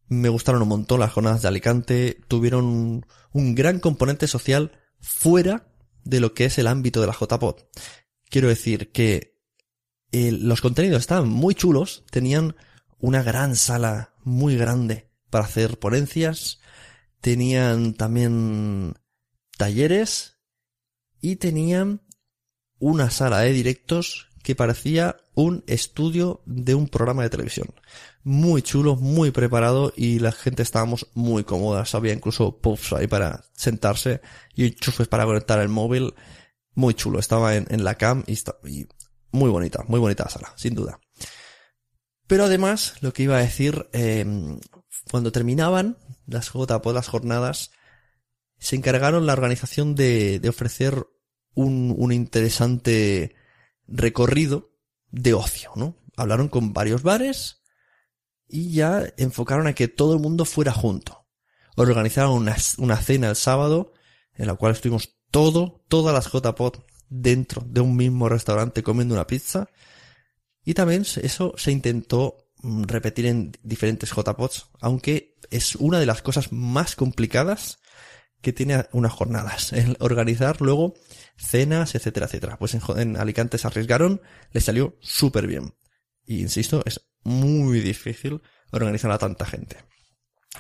Me 0.08 0.30
gustaron 0.30 0.64
un 0.64 0.68
montón 0.68 1.00
las 1.00 1.14
jornadas 1.14 1.44
de 1.44 1.48
Alicante. 1.48 2.18
Tuvieron 2.28 3.06
un, 3.34 3.56
gran 3.56 3.80
componente 3.80 4.28
social 4.28 4.72
fuera 5.00 5.68
de 6.04 6.20
lo 6.20 6.34
que 6.34 6.46
es 6.46 6.58
el 6.58 6.68
ámbito 6.68 7.02
de 7.02 7.08
la 7.08 7.14
JPOT. 7.14 7.68
Quiero 8.30 8.48
decir 8.48 8.92
que 8.92 9.35
los 10.32 10.62
contenidos 10.62 11.02
estaban 11.02 11.30
muy 11.30 11.56
chulos. 11.56 12.04
Tenían 12.10 12.56
una 13.00 13.24
gran 13.24 13.56
sala 13.56 14.14
muy 14.24 14.56
grande 14.58 15.10
para 15.30 15.46
hacer 15.46 15.80
ponencias. 15.80 16.60
Tenían 17.22 17.94
también 17.94 18.96
talleres 19.58 20.38
y 21.22 21.38
tenían 21.38 22.02
una 22.80 23.10
sala 23.10 23.40
de 23.40 23.54
directos 23.54 24.28
que 24.44 24.56
parecía 24.56 25.18
un 25.34 25.64
estudio 25.66 26.42
de 26.46 26.76
un 26.76 26.88
programa 26.88 27.24
de 27.24 27.30
televisión. 27.30 27.74
Muy 28.24 28.62
chulo, 28.62 28.96
muy 28.96 29.32
preparado 29.32 29.92
y 29.96 30.20
la 30.20 30.32
gente 30.32 30.62
estábamos 30.62 31.08
muy 31.14 31.44
cómodas. 31.44 31.96
Había 31.96 32.14
incluso 32.14 32.58
puffs 32.58 32.94
ahí 32.94 33.08
para 33.08 33.44
sentarse 33.54 34.22
y 34.54 34.68
enchufes 34.68 35.08
para 35.08 35.26
conectar 35.26 35.60
el 35.60 35.70
móvil. 35.70 36.14
Muy 36.76 36.94
chulo. 36.94 37.20
Estaba 37.20 37.56
en, 37.56 37.84
la 37.84 37.96
cam 37.96 38.24
y, 38.28 38.34
y 38.70 38.88
muy 39.36 39.50
bonita, 39.50 39.84
muy 39.88 40.00
bonita 40.00 40.24
la 40.24 40.30
sala, 40.30 40.54
sin 40.56 40.74
duda. 40.74 41.00
Pero 42.28 42.46
además, 42.46 42.96
lo 43.02 43.14
que 43.14 43.24
iba 43.24 43.38
a 43.38 43.42
decir, 43.42 43.88
eh, 43.94 44.26
cuando 45.12 45.32
terminaban 45.32 45.98
las 46.26 46.52
JPO, 46.52 46.94
las 46.94 47.08
jornadas, 47.08 47.72
se 48.58 48.76
encargaron 48.76 49.26
la 49.26 49.34
organización 49.34 49.96
de, 49.96 50.42
ofrecer 50.48 51.06
un, 51.54 52.12
interesante 52.12 53.36
recorrido 53.88 54.72
de 55.12 55.34
ocio, 55.34 55.72
¿no? 55.76 55.98
Hablaron 56.18 56.48
con 56.48 56.74
varios 56.74 57.04
bares 57.04 57.62
y 58.48 58.72
ya 58.72 59.04
enfocaron 59.18 59.68
a 59.68 59.74
que 59.74 59.88
todo 59.88 60.14
el 60.14 60.20
mundo 60.20 60.46
fuera 60.46 60.72
junto. 60.72 61.28
Organizaron 61.76 62.48
una, 62.78 62.98
cena 62.98 63.30
el 63.30 63.36
sábado 63.36 63.94
en 64.34 64.48
la 64.48 64.56
cual 64.56 64.72
estuvimos 64.72 65.18
todo, 65.30 65.84
todas 65.90 66.14
las 66.14 66.32
JPOT 66.32 66.84
dentro 67.10 67.64
de 67.66 67.82
un 67.82 67.96
mismo 67.96 68.30
restaurante 68.30 68.84
comiendo 68.84 69.14
una 69.14 69.28
pizza. 69.28 69.70
Y 70.64 70.74
también 70.74 71.06
eso 71.22 71.54
se 71.58 71.72
intentó 71.72 72.38
mm, 72.62 72.84
repetir 72.84 73.28
en 73.28 73.52
diferentes 73.64 74.12
JPOTs, 74.12 74.70
aunque 74.82 75.38
es 75.52 75.76
una 75.76 76.00
de 76.00 76.06
las 76.06 76.22
cosas 76.22 76.52
más 76.52 76.96
complicadas 76.96 77.80
que 78.42 78.54
tiene 78.54 78.86
unas 78.92 79.12
jornadas, 79.12 79.74
el 79.74 79.98
organizar 80.00 80.62
luego 80.62 80.94
cenas, 81.38 81.96
etcétera, 81.96 82.28
etcétera. 82.28 82.58
Pues 82.58 82.74
en, 82.74 82.82
en 82.98 83.18
Alicante 83.18 83.58
se 83.58 83.68
arriesgaron, 83.68 84.22
les 84.52 84.64
salió 84.64 84.96
súper 85.02 85.48
bien. 85.48 85.74
Y 86.26 86.42
insisto, 86.42 86.82
es 86.86 87.02
muy 87.24 87.80
difícil 87.82 88.42
organizar 88.72 89.12
a 89.12 89.18
tanta 89.18 89.46
gente. 89.46 89.78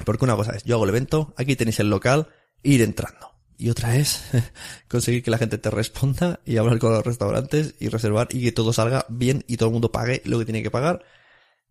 Porque 0.03 0.25
una 0.25 0.35
cosa 0.35 0.53
es, 0.55 0.63
yo 0.63 0.75
hago 0.75 0.83
el 0.83 0.89
evento, 0.89 1.33
aquí 1.37 1.55
tenéis 1.55 1.79
el 1.79 1.89
local, 1.89 2.27
ir 2.63 2.81
entrando. 2.81 3.34
Y 3.57 3.69
otra 3.69 3.95
es 3.95 4.23
conseguir 4.87 5.23
que 5.23 5.31
la 5.31 5.37
gente 5.37 5.57
te 5.57 5.69
responda 5.69 6.39
y 6.45 6.57
hablar 6.57 6.79
con 6.79 6.93
los 6.93 7.05
restaurantes 7.05 7.75
y 7.79 7.89
reservar 7.89 8.27
y 8.31 8.43
que 8.43 8.51
todo 8.51 8.73
salga 8.73 9.05
bien 9.09 9.43
y 9.47 9.57
todo 9.57 9.69
el 9.69 9.73
mundo 9.73 9.91
pague 9.91 10.21
lo 10.25 10.39
que 10.39 10.45
tiene 10.45 10.63
que 10.63 10.71
pagar. 10.71 11.03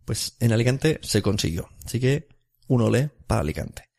Pues 0.05 0.37
en 0.41 0.53
Alicante 0.53 0.99
se 1.03 1.23
consiguió. 1.23 1.69
Así 1.85 2.01
que 2.01 2.29
un 2.67 2.83
olé 2.83 3.11
para 3.27 3.43
Alicante. 3.43 3.91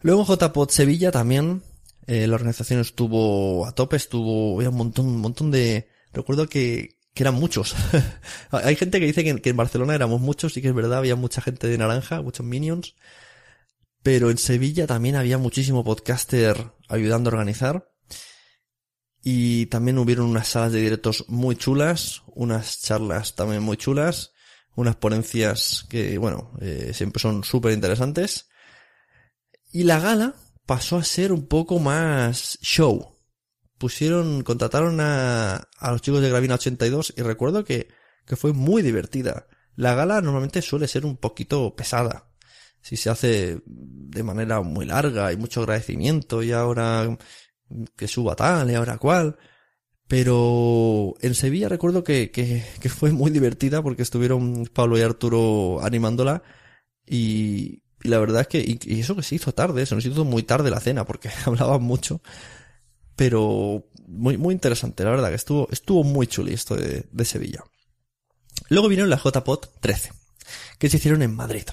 Luego 0.00 0.22
en 0.22 0.26
JPOT 0.26 0.70
Sevilla 0.70 1.10
también 1.10 1.62
eh, 2.06 2.26
la 2.26 2.34
organización 2.34 2.80
estuvo 2.80 3.66
a 3.66 3.72
tope, 3.72 3.96
estuvo, 3.96 4.56
había 4.56 4.70
un 4.70 4.76
montón, 4.76 5.06
un 5.06 5.20
montón 5.20 5.50
de, 5.50 5.88
recuerdo 6.12 6.48
que, 6.48 6.98
que 7.14 7.22
eran 7.22 7.34
muchos. 7.34 7.74
Hay 8.50 8.76
gente 8.76 8.98
que 8.98 9.06
dice 9.06 9.22
que, 9.22 9.40
que, 9.40 9.50
en 9.50 9.56
Barcelona 9.56 9.94
éramos 9.94 10.20
muchos, 10.20 10.52
sí 10.52 10.62
que 10.62 10.68
es 10.68 10.74
verdad, 10.74 10.98
había 10.98 11.16
mucha 11.16 11.40
gente 11.40 11.68
de 11.68 11.78
naranja, 11.78 12.20
muchos 12.20 12.44
minions. 12.44 12.96
Pero 14.02 14.30
en 14.30 14.38
Sevilla 14.38 14.86
también 14.86 15.16
había 15.16 15.38
muchísimo 15.38 15.84
podcaster 15.84 16.72
ayudando 16.88 17.30
a 17.30 17.34
organizar. 17.34 17.88
Y 19.22 19.66
también 19.66 19.98
hubieron 19.98 20.26
unas 20.26 20.48
salas 20.48 20.72
de 20.72 20.80
directos 20.80 21.26
muy 21.28 21.54
chulas, 21.54 22.22
unas 22.26 22.80
charlas 22.82 23.36
también 23.36 23.62
muy 23.62 23.76
chulas, 23.76 24.32
unas 24.74 24.96
ponencias 24.96 25.86
que, 25.88 26.18
bueno, 26.18 26.50
eh, 26.60 26.90
siempre 26.92 27.20
son 27.20 27.44
súper 27.44 27.72
interesantes. 27.72 28.48
Y 29.70 29.84
la 29.84 30.00
gala 30.00 30.34
pasó 30.66 30.96
a 30.96 31.04
ser 31.04 31.32
un 31.32 31.46
poco 31.46 31.78
más 31.78 32.58
show. 32.62 33.16
Pusieron, 33.78 34.42
contrataron 34.42 35.00
a, 35.00 35.68
a 35.78 35.92
los 35.92 36.02
chicos 36.02 36.20
de 36.20 36.28
Gravina 36.28 36.54
82 36.54 37.14
y 37.16 37.22
recuerdo 37.22 37.64
que, 37.64 37.88
que 38.26 38.36
fue 38.36 38.52
muy 38.52 38.82
divertida. 38.82 39.46
La 39.76 39.94
gala 39.94 40.20
normalmente 40.20 40.62
suele 40.62 40.88
ser 40.88 41.06
un 41.06 41.16
poquito 41.16 41.76
pesada. 41.76 42.31
Si 42.82 42.96
se 42.96 43.10
hace 43.10 43.62
de 43.64 44.22
manera 44.22 44.60
muy 44.60 44.84
larga 44.84 45.32
y 45.32 45.36
mucho 45.36 45.60
agradecimiento 45.60 46.42
y 46.42 46.52
ahora 46.52 47.16
que 47.96 48.08
suba 48.08 48.36
tal 48.36 48.70
y 48.70 48.74
ahora 48.74 48.98
cual. 48.98 49.38
Pero 50.08 51.14
en 51.20 51.34
Sevilla 51.34 51.68
recuerdo 51.68 52.04
que, 52.04 52.30
que, 52.30 52.88
fue 52.90 53.12
muy 53.12 53.30
divertida 53.30 53.82
porque 53.82 54.02
estuvieron 54.02 54.66
Pablo 54.66 54.98
y 54.98 55.00
Arturo 55.00 55.80
animándola 55.82 56.42
y, 57.06 57.82
y 58.02 58.08
la 58.08 58.18
verdad 58.18 58.42
es 58.42 58.48
que, 58.48 58.78
y 58.82 59.00
eso 59.00 59.16
que 59.16 59.22
se 59.22 59.36
hizo 59.36 59.52
tarde, 59.52 59.86
se 59.86 59.94
nos 59.94 60.04
hizo 60.04 60.24
muy 60.24 60.42
tarde 60.42 60.70
la 60.70 60.80
cena 60.80 61.06
porque 61.06 61.30
hablaban 61.46 61.82
mucho. 61.82 62.20
Pero 63.16 63.88
muy, 64.06 64.36
muy 64.36 64.54
interesante, 64.54 65.04
la 65.04 65.10
verdad 65.10 65.28
que 65.28 65.36
estuvo, 65.36 65.68
estuvo 65.70 66.02
muy 66.02 66.26
chuli 66.26 66.52
esto 66.52 66.76
de, 66.76 67.06
de 67.10 67.24
Sevilla. 67.24 67.64
Luego 68.68 68.88
vinieron 68.88 69.10
las 69.10 69.22
JPOT 69.22 69.80
13, 69.80 70.12
que 70.78 70.88
se 70.88 70.96
hicieron 70.96 71.22
en 71.22 71.34
Madrid. 71.34 71.64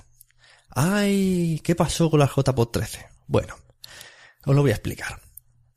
Ay, 0.82 1.60
¿qué 1.62 1.76
pasó 1.76 2.10
con 2.10 2.22
las 2.22 2.32
JPOT 2.34 2.72
13? 2.72 3.06
Bueno, 3.28 3.54
os 4.46 4.56
lo 4.56 4.62
voy 4.62 4.72
a 4.72 4.76
explicar. 4.76 5.22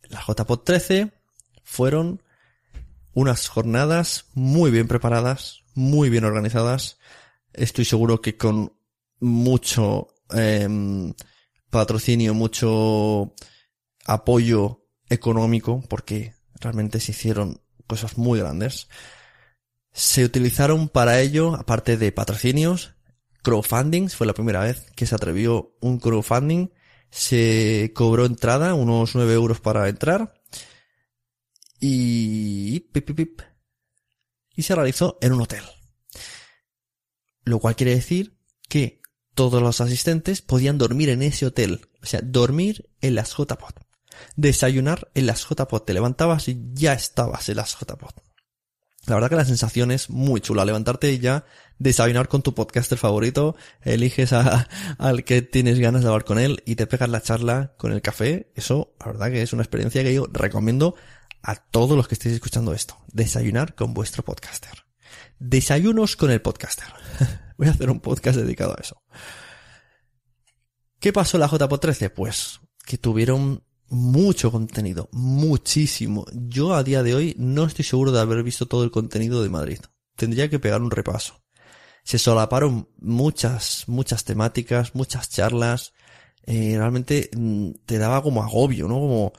Las 0.05 0.25
JPOT 0.29 0.65
13 0.65 1.13
fueron 1.65 2.23
unas 3.13 3.49
jornadas 3.49 4.27
muy 4.35 4.71
bien 4.71 4.87
preparadas, 4.87 5.65
muy 5.75 6.09
bien 6.09 6.23
organizadas. 6.23 6.99
Estoy 7.53 7.85
seguro 7.85 8.21
que 8.21 8.37
con 8.37 8.77
mucho 9.19 10.07
eh, 10.37 10.69
patrocinio, 11.69 12.33
mucho 12.33 13.35
apoyo 14.05 14.87
económico, 15.09 15.83
porque 15.89 16.37
realmente 16.61 17.01
se 17.01 17.11
hicieron 17.11 17.61
cosas 17.89 18.19
muy 18.19 18.39
grandes. 18.39 18.87
Se 19.91 20.25
utilizaron 20.25 20.89
para 20.89 21.21
ello, 21.21 21.57
aparte 21.57 21.97
de 21.97 22.13
patrocinios, 22.13 22.92
crowdfundings, 23.43 24.17
fue 24.17 24.27
la 24.27 24.35
primera 24.35 24.61
vez 24.61 24.91
que 24.95 25.07
se 25.07 25.15
atrevió 25.15 25.77
un 25.81 25.99
crowdfunding, 25.99 26.69
se 27.11 27.93
cobró 27.95 28.25
entrada, 28.25 28.75
unos 28.75 29.15
9 29.15 29.33
euros 29.35 29.61
para 29.61 29.89
entrar, 29.89 30.35
y, 31.79 32.81
pip, 32.81 33.07
pip, 33.07 33.17
pip, 33.17 33.41
y 34.55 34.63
se 34.63 34.75
realizó 34.75 35.19
en 35.21 35.33
un 35.33 35.43
hotel. 35.43 35.65
Lo 37.45 37.59
cual 37.59 37.77
quiere 37.77 37.95
decir 37.95 38.39
que 38.69 39.03
todos 39.35 39.63
los 39.63 39.81
asistentes 39.81 40.43
podían 40.43 40.79
dormir 40.79 41.09
en 41.09 41.23
ese 41.23 41.47
hotel. 41.47 41.89
O 42.03 42.07
sea, 42.07 42.21
dormir 42.23 42.91
en 43.01 43.15
las 43.15 43.35
JPOT. 43.35 43.81
Desayunar 44.37 45.11
en 45.15 45.27
las 45.27 45.45
JPOT. 45.45 45.87
Te 45.87 45.95
levantabas 45.95 46.49
y 46.49 46.61
ya 46.73 46.93
estabas 46.93 47.49
en 47.49 47.57
las 47.57 47.75
JPOT. 47.75 48.23
La 49.07 49.17
verdad 49.17 49.31
que 49.31 49.37
la 49.37 49.45
sensación 49.45 49.91
es 49.91 50.11
muy 50.11 50.41
chula. 50.41 50.65
Levantarte 50.65 51.13
y 51.13 51.19
ya 51.19 51.45
desayunar 51.83 52.29
con 52.29 52.43
tu 52.43 52.55
podcaster 52.55 52.97
favorito, 52.97 53.57
eliges 53.83 54.33
a, 54.33 54.69
al 54.99 55.25
que 55.25 55.43
tienes 55.43 55.79
ganas 55.79 56.03
de 56.03 56.09
hablar 56.09 56.25
con 56.25 56.39
él 56.39 56.63
y 56.65 56.77
te 56.77 56.87
pegas 56.87 57.09
la 57.09 57.21
charla 57.21 57.75
con 57.77 57.93
el 57.93 58.03
café. 58.03 58.53
Eso, 58.55 58.95
la 59.01 59.07
verdad 59.07 59.31
que 59.31 59.43
es 59.43 59.53
una 59.53 59.63
experiencia 59.63 60.03
que 60.03 60.15
yo 60.15 60.27
recomiendo 60.33 60.95
a 61.43 61.57
todos 61.57 61.97
los 61.97 62.09
que 62.09 62.15
estéis 62.15 62.35
escuchando 62.35 62.73
esto. 62.73 62.97
Desayunar 63.13 63.75
con 63.75 63.95
vuestro 63.95 64.25
podcaster. 64.25 64.85
Desayunos 65.39 66.17
con 66.17 66.31
el 66.31 66.41
podcaster. 66.41 66.87
Voy 67.59 67.69
a 67.69 67.73
hacer 67.73 67.91
un 67.91 68.01
podcast 68.01 68.39
dedicado 68.39 68.73
a 68.73 68.81
eso. 68.81 69.03
¿Qué 71.01 71.13
pasó 71.13 71.37
en 71.37 71.41
la 71.41 71.49
JPO 71.49 71.81
13? 71.81 72.11
Pues 72.11 72.61
que 72.87 72.97
tuvieron 72.97 73.65
mucho 73.89 74.51
contenido, 74.51 75.09
muchísimo. 75.13 76.25
Yo 76.33 76.75
a 76.75 76.85
día 76.85 77.03
de 77.03 77.15
hoy 77.15 77.35
no 77.39 77.65
estoy 77.65 77.85
seguro 77.85 78.13
de 78.13 78.21
haber 78.21 78.43
visto 78.43 78.67
todo 78.67 78.85
el 78.85 78.91
contenido 78.91 79.43
de 79.43 79.51
Madrid. 79.51 79.81
Tendría 80.17 80.49
que 80.49 80.59
pegar 80.59 80.81
un 80.81 80.91
repaso. 80.91 81.42
Se 82.05 82.19
solaparon 82.19 82.89
muchas, 82.99 83.85
muchas 83.87 84.25
temáticas, 84.25 84.95
muchas 84.95 85.29
charlas. 85.29 85.93
Eh, 86.45 86.75
realmente 86.77 87.31
mm, 87.37 87.71
te 87.87 87.99
daba 87.99 88.23
como 88.23 88.43
agobio, 88.43 88.89
¿no? 88.89 88.95
Como, 88.95 89.33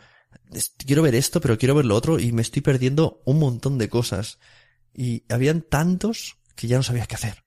quiero 0.85 1.01
ver 1.01 1.15
esto, 1.15 1.41
pero 1.41 1.57
quiero 1.57 1.75
ver 1.75 1.85
lo 1.85 1.95
otro 1.95 2.19
y 2.19 2.31
me 2.31 2.41
estoy 2.41 2.61
perdiendo 2.61 3.21
un 3.25 3.39
montón 3.39 3.77
de 3.77 3.89
cosas. 3.89 4.39
Y 4.93 5.23
habían 5.29 5.61
tantos 5.61 6.37
que 6.55 6.67
ya 6.67 6.77
no 6.77 6.83
sabías 6.83 7.07
qué 7.07 7.15
hacer. 7.15 7.43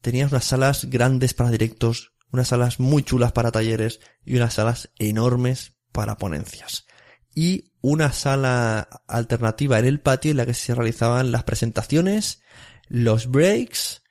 Tenías 0.00 0.30
unas 0.30 0.44
salas 0.44 0.86
grandes 0.86 1.34
para 1.34 1.50
directos, 1.50 2.12
unas 2.30 2.48
salas 2.48 2.78
muy 2.80 3.02
chulas 3.02 3.32
para 3.32 3.50
talleres 3.50 4.00
y 4.24 4.36
unas 4.36 4.54
salas 4.54 4.90
enormes 4.98 5.76
para 5.92 6.18
ponencias. 6.18 6.86
Y 7.34 7.72
una 7.80 8.12
sala 8.12 8.88
alternativa 9.06 9.78
en 9.78 9.86
el 9.86 10.00
patio 10.00 10.32
en 10.32 10.36
la 10.36 10.46
que 10.46 10.54
se 10.54 10.74
realizaban 10.74 11.30
las 11.30 11.44
presentaciones, 11.44 12.42
los 12.88 13.30
breaks 13.30 14.02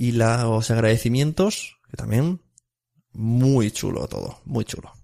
y 0.00 0.12
los 0.12 0.70
agradecimientos, 0.70 1.76
que 1.90 1.98
también 1.98 2.40
muy 3.12 3.70
chulo 3.70 4.08
todo, 4.08 4.40
muy 4.46 4.64
chulo. 4.64 4.94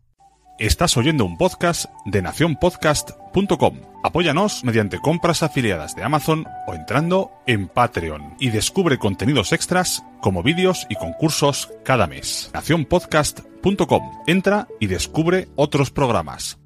Estás 0.58 0.96
oyendo 0.96 1.26
un 1.26 1.36
podcast 1.36 1.84
de 2.06 2.22
nacionpodcast.com. 2.22 3.80
Apóyanos 4.02 4.64
mediante 4.64 4.98
compras 4.98 5.42
afiliadas 5.42 5.94
de 5.96 6.02
Amazon 6.02 6.46
o 6.66 6.72
entrando 6.72 7.30
en 7.46 7.68
Patreon 7.68 8.36
y 8.40 8.48
descubre 8.48 8.98
contenidos 8.98 9.52
extras 9.52 10.02
como 10.22 10.42
vídeos 10.42 10.86
y 10.88 10.94
concursos 10.94 11.70
cada 11.84 12.06
mes. 12.06 12.50
nacionpodcast.com. 12.54 14.02
Entra 14.26 14.66
y 14.80 14.86
descubre 14.86 15.48
otros 15.56 15.90
programas. 15.90 16.56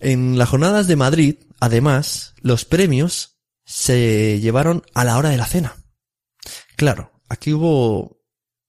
En 0.00 0.36
las 0.36 0.50
jornadas 0.50 0.86
de 0.86 0.96
Madrid, 0.96 1.36
además, 1.60 2.34
los 2.42 2.66
premios 2.66 3.38
se 3.64 4.38
llevaron 4.38 4.82
a 4.92 5.04
la 5.04 5.16
hora 5.16 5.30
de 5.30 5.38
la 5.38 5.46
cena. 5.46 5.76
Claro, 6.76 7.17
aquí 7.28 7.52
hubo 7.52 8.20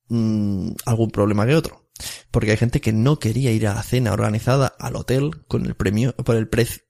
mm, 0.09 0.71
algún 0.85 1.11
problema 1.11 1.45
que 1.45 1.55
otro 1.55 1.89
porque 2.31 2.51
hay 2.51 2.57
gente 2.57 2.81
que 2.81 2.93
no 2.93 3.19
quería 3.19 3.51
ir 3.51 3.67
a 3.67 3.75
la 3.75 3.83
cena 3.83 4.13
organizada 4.13 4.73
al 4.79 4.95
hotel 4.95 5.43
con 5.47 5.65
el 5.65 5.75
premio, 5.75 6.15
por 6.15 6.35
el 6.35 6.47
precio, 6.47 6.83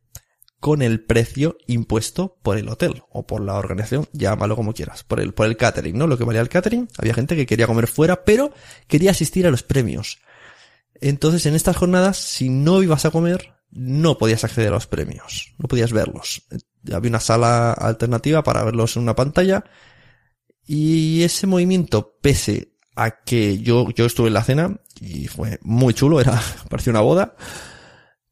con 0.60 0.82
el 0.82 1.04
precio 1.04 1.58
impuesto 1.68 2.38
por 2.42 2.58
el 2.58 2.70
hotel 2.70 3.04
o 3.10 3.26
por 3.26 3.42
la 3.42 3.56
organización, 3.56 4.08
llámalo 4.12 4.56
como 4.56 4.74
quieras, 4.74 5.04
por 5.04 5.20
el, 5.20 5.34
por 5.34 5.48
el 5.48 5.58
catering, 5.58 5.98
¿no? 5.98 6.08
Lo 6.08 6.18
que 6.18 6.26
valía 6.26 6.42
el 6.42 6.50
catering, 6.50 6.88
había 6.98 7.14
gente 7.14 7.36
que 7.36 7.46
quería 7.46 7.68
comer 7.68 7.88
fuera, 7.88 8.24
pero 8.24 8.54
quería 8.88 9.12
asistir 9.12 9.48
a 9.48 9.52
los 9.52 9.64
premios. 9.64 10.20
Entonces, 11.02 11.46
en 11.46 11.56
estas 11.56 11.78
jornadas, 11.78 12.18
si 12.18 12.50
no 12.50 12.84
ibas 12.84 13.06
a 13.06 13.12
comer, 13.12 13.54
no 13.72 14.18
podías 14.18 14.44
acceder 14.44 14.70
a 14.70 14.76
los 14.76 14.88
premios, 14.88 15.54
no 15.58 15.68
podías 15.70 15.94
verlos. 15.94 16.44
Había 16.92 17.10
una 17.10 17.20
sala 17.22 17.72
alternativa 17.72 18.44
para 18.44 18.64
verlos 18.64 18.98
en 18.98 19.04
una 19.04 19.16
pantalla 19.16 19.64
y 20.72 21.24
ese 21.24 21.48
movimiento, 21.48 22.20
pese 22.22 22.76
a 22.96 23.24
que 23.24 23.58
yo, 23.58 23.90
yo 23.90 24.06
estuve 24.06 24.28
en 24.28 24.36
la 24.36 24.44
cena 24.44 24.80
y 25.02 25.26
fue 25.26 25.58
muy 25.64 25.96
chulo, 25.96 26.22
era, 26.22 26.40
parecía 26.70 26.92
una 26.92 27.02
boda. 27.02 27.36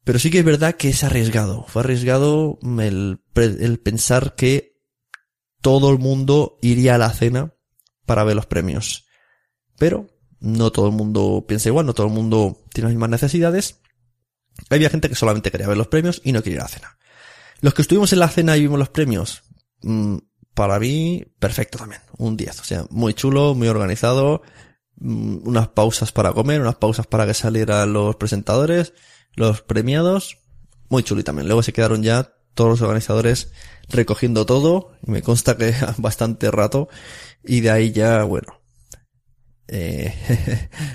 Pero 0.04 0.20
sí 0.20 0.30
que 0.30 0.38
es 0.38 0.44
verdad 0.44 0.76
que 0.76 0.90
es 0.90 1.02
arriesgado. 1.02 1.64
Fue 1.66 1.82
arriesgado 1.82 2.60
el, 2.62 3.20
el 3.34 3.80
pensar 3.80 4.36
que 4.36 4.78
todo 5.62 5.90
el 5.90 5.98
mundo 5.98 6.58
iría 6.62 6.94
a 6.94 6.98
la 6.98 7.10
cena 7.10 7.54
para 8.06 8.22
ver 8.22 8.36
los 8.36 8.46
premios. 8.46 9.08
Pero 9.76 10.06
no 10.38 10.70
todo 10.70 10.86
el 10.86 10.94
mundo 10.94 11.44
piensa 11.48 11.70
igual, 11.70 11.86
no 11.86 11.92
todo 11.92 12.06
el 12.06 12.12
mundo 12.12 12.64
tiene 12.72 12.86
las 12.86 12.94
mismas 12.94 13.10
necesidades. 13.10 13.80
Había 14.70 14.90
gente 14.90 15.08
que 15.08 15.16
solamente 15.16 15.50
quería 15.50 15.66
ver 15.66 15.76
los 15.76 15.88
premios 15.88 16.22
y 16.22 16.30
no 16.30 16.40
quería 16.40 16.58
ir 16.58 16.60
a 16.60 16.64
la 16.66 16.68
cena. 16.68 16.98
Los 17.62 17.74
que 17.74 17.82
estuvimos 17.82 18.12
en 18.12 18.20
la 18.20 18.28
cena 18.28 18.56
y 18.56 18.60
vimos 18.60 18.78
los 18.78 18.90
premios, 18.90 19.42
mm, 19.82 20.18
para 20.58 20.80
mí, 20.80 21.24
perfecto 21.38 21.78
también. 21.78 22.00
Un 22.16 22.36
10. 22.36 22.58
O 22.58 22.64
sea, 22.64 22.84
muy 22.90 23.14
chulo, 23.14 23.54
muy 23.54 23.68
organizado. 23.68 24.42
Mm, 24.96 25.46
unas 25.46 25.68
pausas 25.68 26.10
para 26.10 26.32
comer, 26.32 26.60
unas 26.60 26.74
pausas 26.74 27.06
para 27.06 27.26
que 27.28 27.34
salieran 27.34 27.92
los 27.92 28.16
presentadores, 28.16 28.92
los 29.36 29.62
premiados. 29.62 30.38
Muy 30.88 31.04
chulo 31.04 31.20
y 31.20 31.24
también. 31.24 31.46
Luego 31.46 31.62
se 31.62 31.72
quedaron 31.72 32.02
ya 32.02 32.32
todos 32.54 32.70
los 32.70 32.82
organizadores 32.82 33.52
recogiendo 33.88 34.46
todo. 34.46 34.94
Y 35.06 35.12
me 35.12 35.22
consta 35.22 35.56
que 35.56 35.72
bastante 35.98 36.50
rato. 36.50 36.88
Y 37.44 37.60
de 37.60 37.70
ahí 37.70 37.92
ya, 37.92 38.24
bueno. 38.24 38.60
Eh, 39.68 40.12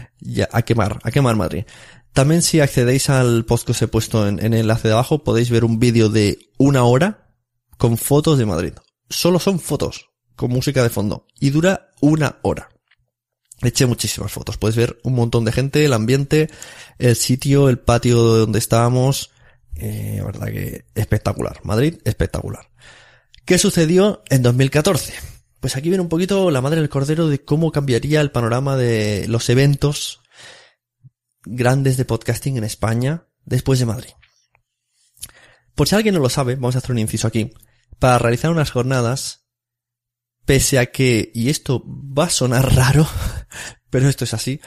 ya, 0.20 0.50
a 0.52 0.64
quemar, 0.64 1.00
a 1.04 1.12
quemar 1.12 1.38
Madrid. 1.38 1.64
También 2.12 2.42
si 2.42 2.60
accedéis 2.60 3.10
al 3.10 3.46
post 3.46 3.66
que 3.66 3.72
os 3.72 3.82
he 3.82 3.88
puesto 3.88 4.28
en, 4.28 4.40
en 4.40 4.54
el 4.54 4.60
enlace 4.60 4.90
de 4.90 4.94
abajo, 4.94 5.24
podéis 5.24 5.50
ver 5.50 5.64
un 5.64 5.80
vídeo 5.80 6.10
de 6.10 6.50
una 6.58 6.84
hora 6.84 7.30
con 7.78 7.98
fotos 7.98 8.38
de 8.38 8.46
Madrid 8.46 8.74
solo 9.10 9.40
son 9.40 9.60
fotos, 9.60 10.10
con 10.36 10.52
música 10.52 10.84
de 10.84 10.90
fondo. 10.90 11.28
Y 11.40 11.50
dura 11.50 11.92
una 12.02 12.40
hora. 12.42 12.70
Eché 13.62 13.86
muchísimas 13.86 14.32
fotos. 14.32 14.58
Puedes 14.58 14.76
ver 14.76 15.00
un 15.04 15.14
montón 15.14 15.46
de 15.46 15.52
gente, 15.52 15.86
el 15.86 15.94
ambiente, 15.94 16.50
el 17.00 17.16
sitio, 17.16 17.70
el 17.70 17.80
patio 17.80 18.18
donde 18.18 18.60
estábamos. 18.60 19.32
Eh, 19.76 20.22
verdad 20.24 20.48
que 20.48 20.86
espectacular. 20.96 21.60
Madrid, 21.64 22.00
espectacular. 22.04 22.70
¿Qué 23.46 23.58
sucedió 23.58 24.24
en 24.30 24.42
2014? 24.42 25.14
Pues 25.60 25.78
aquí 25.78 25.90
viene 25.90 26.02
un 26.02 26.10
poquito 26.10 26.52
la 26.52 26.62
madre 26.62 26.82
del 26.82 26.90
cordero 26.90 27.28
de 27.28 27.44
cómo 27.44 27.72
cambiaría 27.72 28.20
el 28.20 28.32
panorama 28.32 28.76
de 28.76 29.26
los 29.28 29.50
eventos 29.50 30.22
grandes 31.46 31.98
de 31.98 32.06
podcasting 32.06 32.58
en 32.58 32.64
España 32.64 33.28
después 33.46 33.80
de 33.80 33.86
Madrid. 33.86 34.12
Por 35.76 35.88
si 35.88 35.96
alguien 35.96 36.16
no 36.16 36.22
lo 36.22 36.30
sabe, 36.30 36.56
vamos 36.56 36.76
a 36.76 36.80
hacer 36.80 36.92
un 36.92 37.00
inciso 37.00 37.28
aquí 37.28 37.54
para 38.04 38.20
realizar 38.20 38.52
unas 38.52 38.70
jornadas, 38.70 39.48
pese 40.44 40.78
a 40.78 40.88
que, 40.88 41.32
y 41.34 41.48
esto 41.48 41.86
va 41.88 42.26
a 42.26 42.30
sonar 42.30 42.76
raro, 42.76 43.08
pero 43.90 44.10
esto 44.10 44.26
es 44.26 44.34
así, 44.34 44.60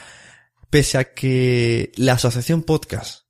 pese 0.70 0.96
a 0.96 1.12
que 1.12 1.92
la 1.96 2.14
asociación 2.14 2.62
podcast 2.62 3.26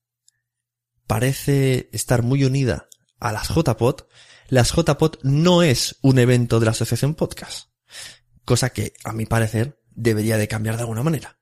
parece 1.09 1.91
estar 1.93 2.23
muy 2.23 2.45
unida 2.45 2.89
a 3.19 3.33
las 3.33 3.49
JPod, 3.49 4.03
las 4.47 4.73
JPod 4.73 5.17
no 5.25 5.65
es 5.65 5.97
un 6.03 6.21
evento 6.21 6.61
de 6.61 6.67
la 6.67 6.71
asociación 6.71 7.17
podcast. 7.17 7.71
Cosa 8.45 8.71
que, 8.71 8.93
a 9.03 9.13
mi 9.13 9.27
parecer, 9.27 9.83
debería 9.91 10.39
de 10.39 10.47
cambiar 10.47 10.77
de 10.77 10.83
alguna 10.83 11.03
manera. 11.03 11.41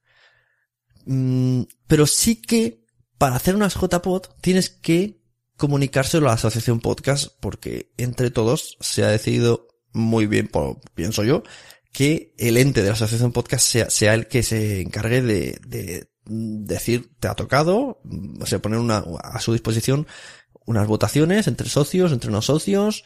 Mm, 1.05 1.64
pero 1.87 2.07
sí 2.07 2.40
que, 2.40 2.87
para 3.18 3.37
hacer 3.37 3.57
unas 3.57 3.74
JPod, 3.74 4.22
tienes 4.40 4.70
que 4.70 5.22
comunicárselo 5.57 6.27
a 6.27 6.31
la 6.31 6.35
asociación 6.35 6.81
podcast 6.81 7.29
porque 7.40 7.93
entre 7.97 8.31
todos 8.31 8.77
se 8.81 9.05
ha 9.05 9.09
decidido 9.09 9.69
muy 9.93 10.27
bien, 10.27 10.51
pienso 10.95 11.23
yo, 11.23 11.43
que 11.93 12.35
el 12.38 12.57
ente 12.57 12.83
de 12.83 12.88
la 12.88 12.95
asociación 12.95 13.33
podcast 13.33 13.67
sea, 13.67 13.90
sea 13.90 14.14
el 14.14 14.27
que 14.27 14.43
se 14.43 14.81
encargue 14.81 15.23
de, 15.23 15.61
de 15.67 16.09
decir, 16.25 17.12
te 17.21 17.29
ha 17.29 17.35
tocado, 17.35 18.01
o 18.40 18.47
sea, 18.47 18.59
poner 18.59 18.81
una, 18.81 19.05
a 19.23 19.40
su 19.40 19.53
disposición 19.53 20.07
unas 20.67 20.87
votaciones 20.87 21.47
entre 21.47 21.69
socios, 21.69 22.12
entre 22.12 22.31
no 22.31 22.43
socios, 22.43 23.05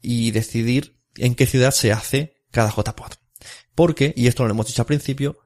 y 0.00 0.30
decidir 0.30 1.00
en 1.16 1.34
qué 1.34 1.46
ciudad 1.46 1.70
se 1.70 1.92
hace 1.92 2.44
cada 2.50 2.70
JPod. 2.70 3.12
Porque, 3.74 4.12
y 4.16 4.26
esto 4.26 4.44
lo 4.44 4.50
hemos 4.50 4.66
dicho 4.66 4.82
al 4.82 4.86
principio, 4.86 5.38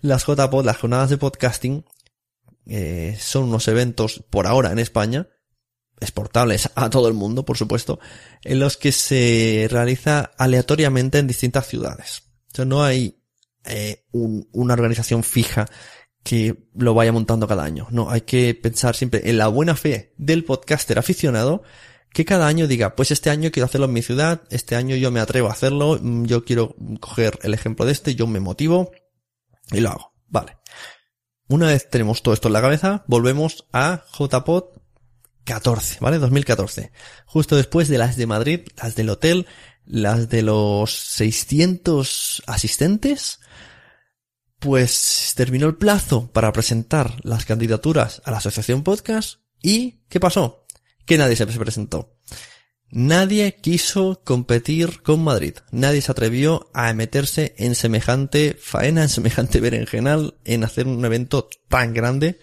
las 0.00 0.26
JPod, 0.26 0.64
las 0.64 0.78
jornadas 0.78 1.10
de 1.10 1.18
podcasting, 1.18 1.84
eh, 2.66 3.16
son 3.20 3.44
unos 3.44 3.68
eventos 3.68 4.24
por 4.30 4.46
ahora 4.46 4.72
en 4.72 4.78
España 4.78 5.28
exportables 6.04 6.70
a 6.74 6.90
todo 6.90 7.08
el 7.08 7.14
mundo, 7.14 7.44
por 7.44 7.56
supuesto, 7.56 7.98
en 8.42 8.60
los 8.60 8.76
que 8.76 8.92
se 8.92 9.66
realiza 9.70 10.30
aleatoriamente 10.38 11.18
en 11.18 11.26
distintas 11.26 11.66
ciudades. 11.66 12.22
O 12.52 12.56
sea, 12.56 12.64
no 12.64 12.84
hay 12.84 13.20
eh, 13.64 14.04
una 14.12 14.74
organización 14.74 15.24
fija 15.24 15.66
que 16.22 16.68
lo 16.74 16.94
vaya 16.94 17.12
montando 17.12 17.48
cada 17.48 17.64
año. 17.64 17.86
No, 17.90 18.10
hay 18.10 18.22
que 18.22 18.54
pensar 18.54 18.96
siempre 18.96 19.28
en 19.28 19.38
la 19.38 19.48
buena 19.48 19.76
fe 19.76 20.14
del 20.16 20.44
podcaster 20.44 20.98
aficionado 20.98 21.62
que 22.14 22.24
cada 22.24 22.46
año 22.46 22.68
diga, 22.68 22.94
pues 22.94 23.10
este 23.10 23.28
año 23.28 23.50
quiero 23.50 23.66
hacerlo 23.66 23.86
en 23.86 23.92
mi 23.92 24.00
ciudad, 24.00 24.42
este 24.48 24.76
año 24.76 24.94
yo 24.94 25.10
me 25.10 25.18
atrevo 25.18 25.48
a 25.48 25.52
hacerlo, 25.52 25.98
mm, 26.00 26.26
yo 26.26 26.44
quiero 26.44 26.76
coger 27.00 27.40
el 27.42 27.54
ejemplo 27.54 27.84
de 27.84 27.92
este, 27.92 28.14
yo 28.14 28.28
me 28.28 28.38
motivo 28.38 28.92
y 29.72 29.80
lo 29.80 29.90
hago. 29.90 30.14
Vale. 30.28 30.56
Una 31.48 31.66
vez 31.66 31.90
tenemos 31.90 32.22
todo 32.22 32.32
esto 32.32 32.48
en 32.48 32.54
la 32.54 32.60
cabeza, 32.60 33.04
volvemos 33.08 33.66
a 33.72 34.04
JPod 34.16 34.64
14, 35.44 35.98
¿vale? 36.00 36.18
2014. 36.18 36.90
Justo 37.26 37.56
después 37.56 37.88
de 37.88 37.98
las 37.98 38.16
de 38.16 38.26
Madrid, 38.26 38.60
las 38.76 38.96
del 38.96 39.10
hotel, 39.10 39.46
las 39.84 40.28
de 40.28 40.42
los 40.42 40.92
600 40.92 42.42
asistentes, 42.46 43.40
pues 44.58 45.32
terminó 45.36 45.66
el 45.66 45.76
plazo 45.76 46.30
para 46.32 46.52
presentar 46.52 47.16
las 47.22 47.44
candidaturas 47.44 48.22
a 48.24 48.30
la 48.30 48.38
asociación 48.38 48.82
podcast 48.82 49.40
y 49.60 50.02
¿qué 50.08 50.20
pasó? 50.20 50.66
Que 51.04 51.18
nadie 51.18 51.36
se 51.36 51.46
presentó. 51.46 52.16
Nadie 52.90 53.56
quiso 53.56 54.22
competir 54.24 55.02
con 55.02 55.24
Madrid. 55.24 55.54
Nadie 55.72 56.00
se 56.00 56.12
atrevió 56.12 56.70
a 56.72 56.92
meterse 56.92 57.54
en 57.58 57.74
semejante 57.74 58.56
faena, 58.58 59.02
en 59.02 59.08
semejante 59.08 59.58
berenjenal, 59.58 60.38
en 60.44 60.62
hacer 60.62 60.86
un 60.86 61.04
evento 61.04 61.48
tan 61.68 61.92
grande 61.92 62.38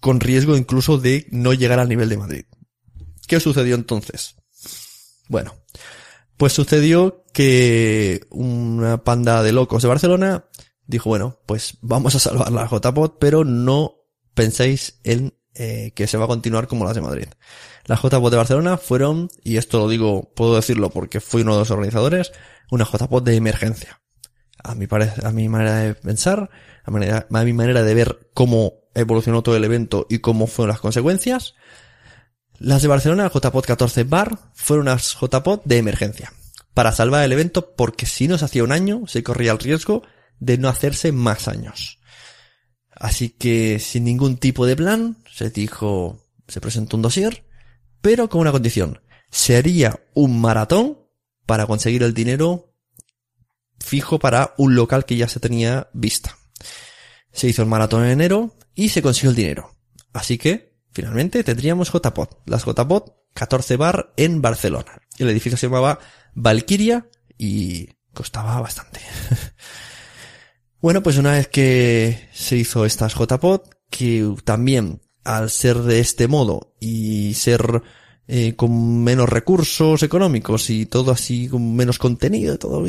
con 0.00 0.20
riesgo 0.20 0.56
incluso 0.56 0.98
de 0.98 1.26
no 1.30 1.52
llegar 1.52 1.80
al 1.80 1.88
nivel 1.88 2.08
de 2.08 2.16
Madrid. 2.16 2.44
¿Qué 3.26 3.40
sucedió 3.40 3.74
entonces? 3.74 4.36
Bueno, 5.28 5.54
pues 6.36 6.52
sucedió 6.52 7.24
que 7.32 8.26
una 8.30 9.04
panda 9.04 9.42
de 9.42 9.52
locos 9.52 9.82
de 9.82 9.88
Barcelona 9.88 10.46
dijo, 10.86 11.10
bueno, 11.10 11.40
pues 11.46 11.78
vamos 11.82 12.14
a 12.14 12.20
salvar 12.20 12.50
la 12.50 12.66
JPOT, 12.66 13.18
pero 13.18 13.44
no 13.44 13.96
penséis 14.34 15.00
en 15.04 15.34
eh, 15.54 15.92
que 15.94 16.06
se 16.06 16.16
va 16.16 16.24
a 16.24 16.28
continuar 16.28 16.68
como 16.68 16.84
las 16.84 16.94
de 16.94 17.00
Madrid. 17.00 17.26
Las 17.84 18.00
JPOT 18.00 18.30
de 18.30 18.36
Barcelona 18.36 18.78
fueron, 18.78 19.28
y 19.42 19.56
esto 19.56 19.78
lo 19.78 19.88
digo, 19.88 20.32
puedo 20.34 20.54
decirlo 20.54 20.90
porque 20.90 21.20
fui 21.20 21.42
uno 21.42 21.54
de 21.54 21.60
los 21.60 21.70
organizadores, 21.70 22.32
una 22.70 22.84
JPOT 22.84 23.24
de 23.24 23.36
emergencia. 23.36 24.00
A 24.62 24.74
mi, 24.74 24.86
a 24.90 25.30
mi 25.30 25.48
manera 25.48 25.76
de 25.78 25.94
pensar, 25.94 26.50
a 26.84 26.90
mi 27.44 27.52
manera 27.52 27.82
de 27.82 27.94
ver 27.94 28.30
cómo 28.34 28.87
evolucionó 29.00 29.42
todo 29.42 29.56
el 29.56 29.64
evento 29.64 30.06
y 30.08 30.18
cómo 30.18 30.46
fueron 30.46 30.70
las 30.70 30.80
consecuencias, 30.80 31.54
las 32.58 32.82
de 32.82 32.88
Barcelona, 32.88 33.30
JPOT 33.32 33.66
14 33.66 34.04
Bar, 34.04 34.38
fueron 34.54 34.88
unas 34.88 35.14
JPOT 35.14 35.64
de 35.64 35.78
emergencia. 35.78 36.32
Para 36.74 36.92
salvar 36.92 37.24
el 37.24 37.32
evento 37.32 37.74
porque 37.76 38.06
si 38.06 38.28
no 38.28 38.36
se 38.36 38.44
hacía 38.44 38.64
un 38.64 38.72
año, 38.72 39.06
se 39.06 39.22
corría 39.22 39.52
el 39.52 39.58
riesgo 39.58 40.02
de 40.40 40.58
no 40.58 40.68
hacerse 40.68 41.12
más 41.12 41.48
años. 41.48 41.98
Así 42.90 43.30
que 43.30 43.78
sin 43.78 44.04
ningún 44.04 44.38
tipo 44.38 44.66
de 44.66 44.76
plan, 44.76 45.16
se 45.32 45.50
dijo, 45.50 46.24
se 46.48 46.60
presentó 46.60 46.96
un 46.96 47.02
dossier, 47.02 47.44
pero 48.00 48.28
con 48.28 48.40
una 48.40 48.52
condición. 48.52 49.00
Se 49.30 49.56
haría 49.56 50.00
un 50.14 50.40
maratón 50.40 50.98
para 51.46 51.66
conseguir 51.66 52.02
el 52.02 52.14
dinero 52.14 52.74
fijo 53.78 54.18
para 54.18 54.54
un 54.58 54.74
local 54.74 55.04
que 55.04 55.16
ya 55.16 55.28
se 55.28 55.40
tenía 55.40 55.88
vista. 55.92 56.36
Se 57.32 57.48
hizo 57.48 57.62
el 57.62 57.68
maratón 57.68 58.04
en 58.04 58.10
enero 58.10 58.54
y 58.78 58.90
se 58.90 59.02
consiguió 59.02 59.30
el 59.30 59.36
dinero. 59.36 59.74
Así 60.12 60.38
que, 60.38 60.78
finalmente, 60.92 61.42
tendríamos 61.42 61.90
JPOT. 61.90 62.42
Las 62.46 62.64
JPOT 62.64 63.12
14 63.34 63.76
bar 63.76 64.12
en 64.16 64.40
Barcelona. 64.40 65.02
El 65.18 65.28
edificio 65.30 65.58
se 65.58 65.66
llamaba 65.66 65.98
Valkyria 66.34 67.08
y 67.36 67.88
costaba 68.14 68.60
bastante. 68.60 69.00
Bueno, 70.80 71.02
pues 71.02 71.18
una 71.18 71.32
vez 71.32 71.48
que 71.48 72.28
se 72.32 72.56
hizo 72.56 72.84
estas 72.84 73.12
JPOT, 73.12 73.68
que 73.90 74.32
también 74.44 75.00
al 75.24 75.50
ser 75.50 75.78
de 75.78 75.98
este 75.98 76.28
modo 76.28 76.76
y 76.78 77.34
ser 77.34 77.82
eh, 78.28 78.54
con 78.54 79.02
menos 79.02 79.28
recursos 79.28 80.04
económicos 80.04 80.70
y 80.70 80.86
todo 80.86 81.10
así 81.10 81.48
con 81.48 81.74
menos 81.74 81.98
contenido, 81.98 82.60
todo, 82.60 82.84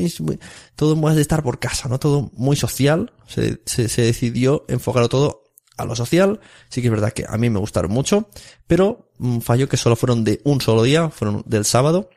todo 0.75 0.95
más 0.97 1.15
de 1.15 1.23
estar 1.23 1.41
por 1.41 1.57
casa, 1.57 1.89
¿no? 1.89 1.99
Todo 1.99 2.29
muy 2.35 2.55
social, 2.55 3.11
se, 3.27 3.59
se, 3.65 4.03
decidió 4.03 4.65
enfocarlo 4.67 5.09
todo 5.09 5.48
a 5.79 5.85
lo 5.85 5.95
social. 5.95 6.39
Sí 6.69 6.81
que 6.81 6.87
es 6.87 6.91
verdad 6.91 7.13
que 7.13 7.25
a 7.27 7.37
mí 7.37 7.49
me 7.49 7.59
gustaron 7.59 7.91
mucho, 7.91 8.29
pero 8.67 9.11
mm, 9.17 9.39
falló 9.39 9.67
que 9.67 9.77
solo 9.77 9.95
fueron 9.95 10.23
de 10.23 10.41
un 10.43 10.61
solo 10.61 10.83
día, 10.83 11.09
fueron 11.09 11.43
del 11.45 11.65
sábado, 11.65 12.09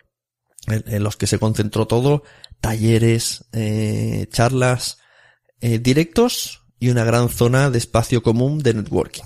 en, 0.67 1.03
los 1.03 1.17
que 1.17 1.27
se 1.27 1.39
concentró 1.39 1.87
todo, 1.87 2.23
talleres, 2.61 3.45
eh, 3.53 4.27
charlas, 4.31 4.99
eh, 5.61 5.79
directos 5.79 6.63
y 6.79 6.91
una 6.91 7.05
gran 7.05 7.29
zona 7.29 7.71
de 7.71 7.79
espacio 7.79 8.23
común 8.23 8.59
de 8.59 8.75
networking. 8.75 9.25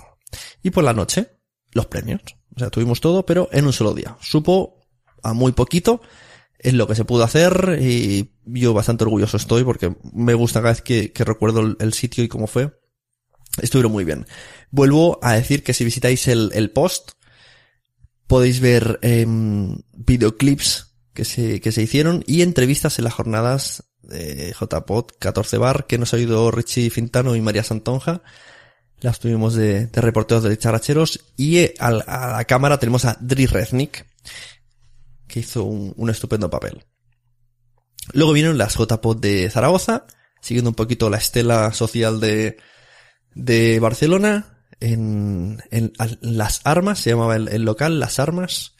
Y 0.63 0.71
por 0.71 0.83
la 0.83 0.93
noche, 0.93 1.37
los 1.71 1.87
premios. 1.87 2.21
O 2.55 2.59
sea, 2.59 2.69
tuvimos 2.69 3.01
todo, 3.01 3.25
pero 3.25 3.49
en 3.51 3.65
un 3.65 3.73
solo 3.73 3.93
día. 3.93 4.17
Supo 4.19 4.81
a 5.23 5.33
muy 5.33 5.51
poquito, 5.51 6.01
es 6.59 6.73
lo 6.73 6.87
que 6.87 6.95
se 6.95 7.05
pudo 7.05 7.23
hacer 7.23 7.77
y 7.81 8.31
yo 8.45 8.73
bastante 8.73 9.03
orgulloso 9.03 9.37
estoy 9.37 9.63
porque 9.63 9.95
me 10.13 10.33
gusta 10.33 10.61
cada 10.61 10.73
vez 10.73 10.81
que, 10.81 11.11
recuerdo 11.23 11.75
el, 11.79 11.93
sitio 11.93 12.23
y 12.23 12.27
cómo 12.27 12.47
fue. 12.47 12.79
Estuvieron 13.61 13.91
muy 13.91 14.03
bien. 14.03 14.25
Vuelvo 14.71 15.19
a 15.21 15.33
decir 15.33 15.63
que 15.63 15.73
si 15.73 15.85
visitáis 15.85 16.27
el, 16.27 16.71
post, 16.71 17.11
podéis 18.27 18.59
ver 18.59 18.99
em, 19.01 19.77
videoclips 19.93 20.95
que 21.13 21.25
se, 21.25 21.61
que 21.61 21.71
se 21.71 21.81
hicieron 21.81 22.23
y 22.27 22.41
entrevistas 22.41 22.99
en 22.99 23.05
las 23.05 23.13
jornadas 23.13 23.83
de 24.03 24.53
JPod 24.59 25.07
14 25.19 25.57
bar 25.57 25.85
que 25.87 25.97
nos 25.97 26.13
oído 26.13 26.51
Richie 26.51 26.89
Fintano 26.89 27.35
y 27.35 27.41
María 27.41 27.63
Santonja. 27.63 28.21
Las 28.99 29.19
tuvimos 29.19 29.53
de, 29.53 29.87
de 29.87 30.01
reporteros 30.01 30.43
de 30.43 30.57
characheros 30.57 31.19
y 31.35 31.57
eh, 31.57 31.73
a, 31.79 31.91
la 31.91 32.43
cámara 32.45 32.79
tenemos 32.79 33.05
a 33.05 33.17
Dri 33.19 33.45
Reznik 33.45 34.05
que 35.27 35.41
hizo 35.41 35.63
un, 35.63 36.09
estupendo 36.09 36.49
papel. 36.49 36.85
Luego 38.13 38.33
vinieron 38.33 38.57
las 38.57 38.75
JPod 38.75 39.17
de 39.17 39.49
Zaragoza, 39.49 40.07
siguiendo 40.41 40.69
un 40.69 40.75
poquito 40.75 41.09
la 41.09 41.17
estela 41.17 41.73
social 41.73 42.19
de, 42.19 42.57
de 43.37 43.79
Barcelona, 43.79 44.63
en, 44.79 45.63
en, 45.71 45.93
Las 46.21 46.61
Armas, 46.63 46.99
se 46.99 47.11
llamaba 47.11 47.35
el, 47.35 47.47
el 47.47 47.63
local, 47.63 47.99
Las 47.99 48.19
Armas, 48.19 48.75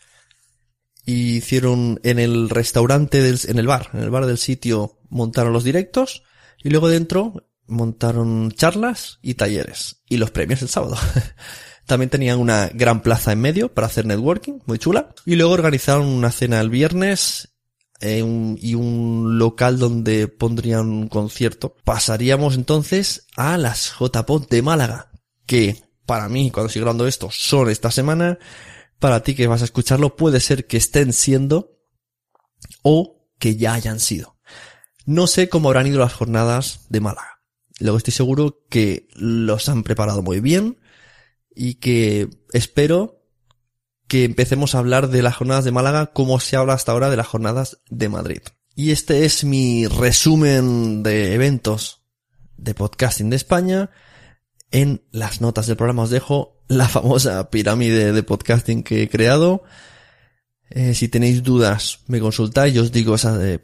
y 1.06 1.38
hicieron 1.38 2.00
en 2.04 2.20
el 2.20 2.50
restaurante 2.50 3.22
del, 3.22 3.40
en 3.48 3.60
el 3.60 3.68
bar, 3.68 3.90
en 3.94 4.02
el 4.02 4.10
bar 4.10 4.26
del 4.26 4.38
sitio, 4.38 5.00
montaron 5.10 5.54
los 5.54 5.64
directos 5.64 6.24
y 6.62 6.70
luego 6.70 6.90
dentro 6.90 7.48
montaron 7.68 8.52
charlas 8.52 9.20
y 9.22 9.36
talleres 9.36 10.02
y 10.10 10.18
los 10.18 10.32
premios 10.32 10.62
el 10.62 10.70
sábado. 10.70 10.98
También 11.86 12.10
tenían 12.10 12.40
una 12.40 12.70
gran 12.74 13.02
plaza 13.02 13.32
en 13.32 13.40
medio 13.40 13.74
para 13.74 13.88
hacer 13.88 14.06
networking, 14.06 14.60
muy 14.66 14.78
chula. 14.78 15.14
Y 15.26 15.36
luego 15.36 15.54
organizaron 15.54 16.08
una 16.08 16.32
cena 16.32 16.60
el 16.60 16.70
viernes 16.70 17.57
eh, 18.00 18.24
y 18.60 18.76
un 18.76 19.40
local 19.40 19.80
donde 19.80 20.28
pondrían 20.28 20.88
un 20.90 21.08
concierto. 21.08 21.76
Pasaríamos 21.84 22.56
entonces 22.56 23.28
a 23.36 23.58
las 23.58 23.94
JPOT 24.00 24.50
de 24.50 24.62
Málaga, 24.62 25.12
que 25.46 25.84
para 26.06 26.30
mí, 26.30 26.52
cuando 26.52 26.68
estoy 26.68 26.82
grabando 26.82 27.08
esto, 27.08 27.30
son 27.32 27.70
esta 27.70 27.92
semana. 27.92 28.40
Para 29.00 29.22
ti 29.24 29.36
que 29.36 29.48
vas 29.48 29.62
a 29.62 29.66
escucharlo, 29.66 30.16
puede 30.16 30.40
ser 30.40 30.66
que 30.66 30.78
estén 30.78 31.14
siendo 31.14 31.78
o 32.82 33.28
que 33.40 33.56
ya 33.58 33.74
hayan 33.74 34.00
sido. 34.00 34.38
No 35.06 35.28
sé 35.28 35.50
cómo 35.50 35.70
habrán 35.70 35.88
ido 35.88 36.00
las 36.00 36.14
jornadas 36.14 36.86
de 36.90 37.02
Málaga. 37.02 37.42
Luego 37.80 37.98
estoy 37.98 38.14
seguro 38.14 38.66
que 38.70 39.08
los 39.14 39.70
han 39.70 39.84
preparado 39.84 40.22
muy 40.22 40.40
bien 40.40 40.80
y 41.56 41.76
que 41.76 42.30
espero 42.52 43.17
que 44.08 44.24
empecemos 44.24 44.74
a 44.74 44.80
hablar 44.80 45.10
de 45.10 45.22
las 45.22 45.36
jornadas 45.36 45.66
de 45.66 45.72
Málaga 45.72 46.08
como 46.08 46.40
se 46.40 46.56
habla 46.56 46.74
hasta 46.74 46.92
ahora 46.92 47.10
de 47.10 47.18
las 47.18 47.28
jornadas 47.28 47.80
de 47.90 48.10
Madrid. 48.10 48.42
Y 48.76 48.92
este 48.92 49.26
es 49.26 49.44
mi 49.44 49.88
resumen 49.88 51.04
de 51.04 51.34
eventos 51.34 52.04
de 52.58 52.74
podcasting 52.74 53.30
de 53.30 53.36
España. 53.36 53.90
En 54.72 55.02
las 55.12 55.42
notas 55.42 55.68
del 55.68 55.78
programa 55.78 56.04
os 56.04 56.10
dejo 56.10 56.62
la 56.68 56.88
famosa 56.90 57.50
pirámide 57.50 58.14
de 58.14 58.24
podcasting 58.24 58.84
que 58.84 59.04
he 59.04 59.10
creado. 59.10 59.64
Eh, 60.70 60.94
si 60.94 61.08
tenéis 61.08 61.44
dudas, 61.44 62.00
me 62.08 62.20
consultáis, 62.20 62.74
yo 62.74 62.82
os 62.82 62.92
digo 62.92 63.16
esa 63.16 63.38
de, 63.38 63.60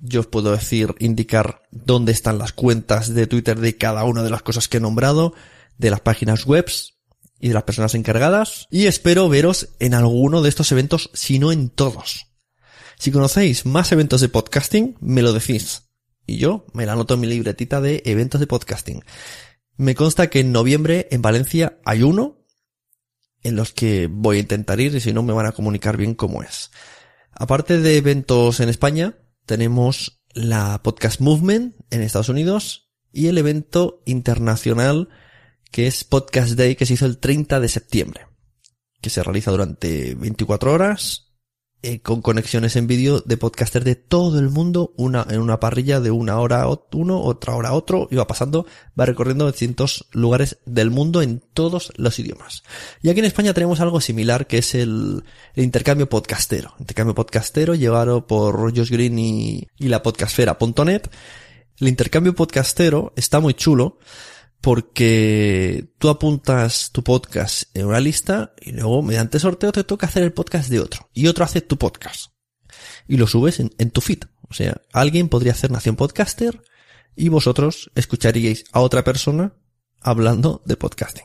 yo 0.00 0.20
os 0.20 0.26
puedo 0.26 0.50
decir, 0.50 0.94
indicar 0.98 1.62
dónde 1.70 2.10
están 2.10 2.38
las 2.38 2.52
cuentas 2.52 3.14
de 3.14 3.28
Twitter 3.28 3.60
de 3.60 3.76
cada 3.76 4.02
una 4.02 4.24
de 4.24 4.30
las 4.30 4.42
cosas 4.42 4.66
que 4.66 4.78
he 4.78 4.80
nombrado, 4.80 5.34
de 5.78 5.90
las 5.90 6.00
páginas 6.00 6.44
webs 6.44 6.95
y 7.38 7.48
de 7.48 7.54
las 7.54 7.64
personas 7.64 7.94
encargadas. 7.94 8.66
Y 8.70 8.86
espero 8.86 9.28
veros 9.28 9.70
en 9.78 9.94
alguno 9.94 10.42
de 10.42 10.48
estos 10.48 10.72
eventos, 10.72 11.10
si 11.14 11.38
no 11.38 11.52
en 11.52 11.68
todos. 11.68 12.26
Si 12.98 13.10
conocéis 13.10 13.66
más 13.66 13.92
eventos 13.92 14.20
de 14.20 14.28
podcasting, 14.28 14.96
me 15.00 15.22
lo 15.22 15.32
decís. 15.32 15.82
Y 16.26 16.38
yo 16.38 16.66
me 16.72 16.86
la 16.86 16.92
anoto 16.92 17.14
en 17.14 17.20
mi 17.20 17.26
libretita 17.26 17.80
de 17.80 18.02
eventos 18.04 18.40
de 18.40 18.46
podcasting. 18.46 19.04
Me 19.76 19.94
consta 19.94 20.28
que 20.28 20.40
en 20.40 20.52
noviembre 20.52 21.06
en 21.10 21.22
Valencia 21.22 21.78
hay 21.84 22.02
uno 22.02 22.46
en 23.42 23.54
los 23.54 23.72
que 23.72 24.08
voy 24.10 24.38
a 24.38 24.40
intentar 24.40 24.80
ir 24.80 24.94
y 24.94 25.00
si 25.00 25.12
no 25.12 25.22
me 25.22 25.32
van 25.32 25.46
a 25.46 25.52
comunicar 25.52 25.96
bien 25.96 26.14
cómo 26.14 26.42
es. 26.42 26.70
Aparte 27.30 27.78
de 27.80 27.96
eventos 27.96 28.60
en 28.60 28.70
España, 28.70 29.18
tenemos 29.44 30.22
la 30.32 30.82
Podcast 30.82 31.20
Movement 31.20 31.76
en 31.90 32.02
Estados 32.02 32.30
Unidos 32.30 32.90
y 33.12 33.28
el 33.28 33.38
evento 33.38 34.02
internacional 34.06 35.10
que 35.70 35.86
es 35.86 36.04
Podcast 36.04 36.52
Day 36.52 36.76
que 36.76 36.86
se 36.86 36.94
hizo 36.94 37.06
el 37.06 37.18
30 37.18 37.60
de 37.60 37.68
septiembre, 37.68 38.26
que 39.00 39.10
se 39.10 39.22
realiza 39.22 39.50
durante 39.50 40.14
24 40.14 40.72
horas 40.72 41.26
eh, 41.82 42.00
con 42.00 42.20
conexiones 42.20 42.74
en 42.74 42.88
vídeo 42.88 43.20
de 43.20 43.36
podcasters 43.36 43.84
de 43.84 43.94
todo 43.94 44.40
el 44.40 44.48
mundo, 44.48 44.92
una 44.96 45.24
en 45.30 45.40
una 45.40 45.60
parrilla 45.60 46.00
de 46.00 46.10
una 46.10 46.40
hora 46.40 46.62
a 46.62 46.80
uno, 46.92 47.20
otra 47.20 47.54
hora 47.54 47.68
a 47.68 47.74
otro, 47.74 48.08
y 48.10 48.16
va 48.16 48.26
pasando, 48.26 48.66
va 48.98 49.06
recorriendo 49.06 49.46
distintos 49.46 50.06
lugares 50.10 50.58
del 50.64 50.90
mundo 50.90 51.22
en 51.22 51.40
todos 51.54 51.92
los 51.96 52.18
idiomas. 52.18 52.64
Y 53.02 53.10
aquí 53.10 53.20
en 53.20 53.26
España 53.26 53.54
tenemos 53.54 53.78
algo 53.78 54.00
similar 54.00 54.48
que 54.48 54.58
es 54.58 54.74
el, 54.74 55.22
intercambio 55.54 56.08
podcastero. 56.08 56.74
Intercambio 56.80 57.14
podcastero 57.14 57.76
llevado 57.76 58.26
por 58.26 58.76
Josh 58.76 58.90
Green 58.90 59.18
y, 59.18 59.68
y 59.76 59.88
la 59.88 60.02
podcastfera.net. 60.02 61.02
El 61.78 61.86
intercambio 61.88 62.34
podcastero 62.34 63.12
está 63.14 63.38
muy 63.38 63.54
chulo 63.54 63.98
porque 64.60 65.88
tú 65.98 66.08
apuntas 66.08 66.90
tu 66.92 67.04
podcast 67.04 67.64
en 67.74 67.86
una 67.86 68.00
lista 68.00 68.54
y 68.60 68.72
luego 68.72 69.02
mediante 69.02 69.38
sorteo 69.38 69.72
te 69.72 69.84
toca 69.84 70.06
hacer 70.06 70.22
el 70.22 70.32
podcast 70.32 70.68
de 70.68 70.80
otro 70.80 71.08
y 71.12 71.28
otro 71.28 71.44
hace 71.44 71.60
tu 71.60 71.76
podcast 71.76 72.30
y 73.08 73.16
lo 73.16 73.26
subes 73.26 73.60
en, 73.60 73.90
tu 73.90 74.00
feed. 74.00 74.24
O 74.48 74.54
sea, 74.54 74.80
alguien 74.92 75.28
podría 75.28 75.52
hacer 75.52 75.70
Nación 75.70 75.96
Podcaster 75.96 76.62
y 77.14 77.28
vosotros 77.28 77.90
escucharíais 77.94 78.64
a 78.72 78.80
otra 78.80 79.04
persona 79.04 79.54
hablando 80.00 80.62
de 80.66 80.76
podcasting. 80.76 81.24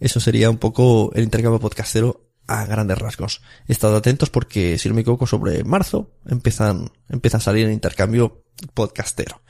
Eso 0.00 0.20
sería 0.20 0.50
un 0.50 0.58
poco 0.58 1.12
el 1.14 1.24
intercambio 1.24 1.60
podcastero 1.60 2.32
a 2.46 2.64
grandes 2.66 2.98
rasgos. 2.98 3.42
Estad 3.68 3.94
atentos 3.94 4.30
porque, 4.30 4.78
si 4.78 4.88
no 4.88 4.94
me 4.94 5.02
equivoco, 5.02 5.26
sobre 5.26 5.62
marzo 5.64 6.16
empiezan, 6.26 6.90
empieza 7.08 7.36
a 7.36 7.40
salir 7.40 7.66
el 7.66 7.72
intercambio 7.72 8.44
podcastero. 8.74 9.42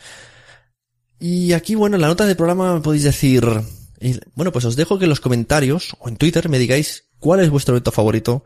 Y 1.25 1.53
aquí, 1.53 1.77
bueno, 1.77 1.95
en 1.95 2.03
la 2.03 2.09
nota 2.09 2.27
del 2.27 2.35
programa 2.35 2.75
me 2.75 2.81
podéis 2.81 3.05
decir, 3.05 3.47
bueno, 4.35 4.51
pues 4.51 4.65
os 4.65 4.75
dejo 4.75 4.99
que 4.99 5.05
en 5.05 5.09
los 5.09 5.21
comentarios 5.21 5.97
o 6.01 6.09
en 6.09 6.17
Twitter 6.17 6.49
me 6.49 6.59
digáis 6.59 7.11
cuál 7.21 7.39
es 7.39 7.49
vuestro 7.49 7.75
evento 7.77 7.93
favorito, 7.93 8.43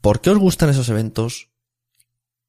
por 0.00 0.20
qué 0.20 0.30
os 0.30 0.38
gustan 0.38 0.70
esos 0.70 0.88
eventos, 0.88 1.48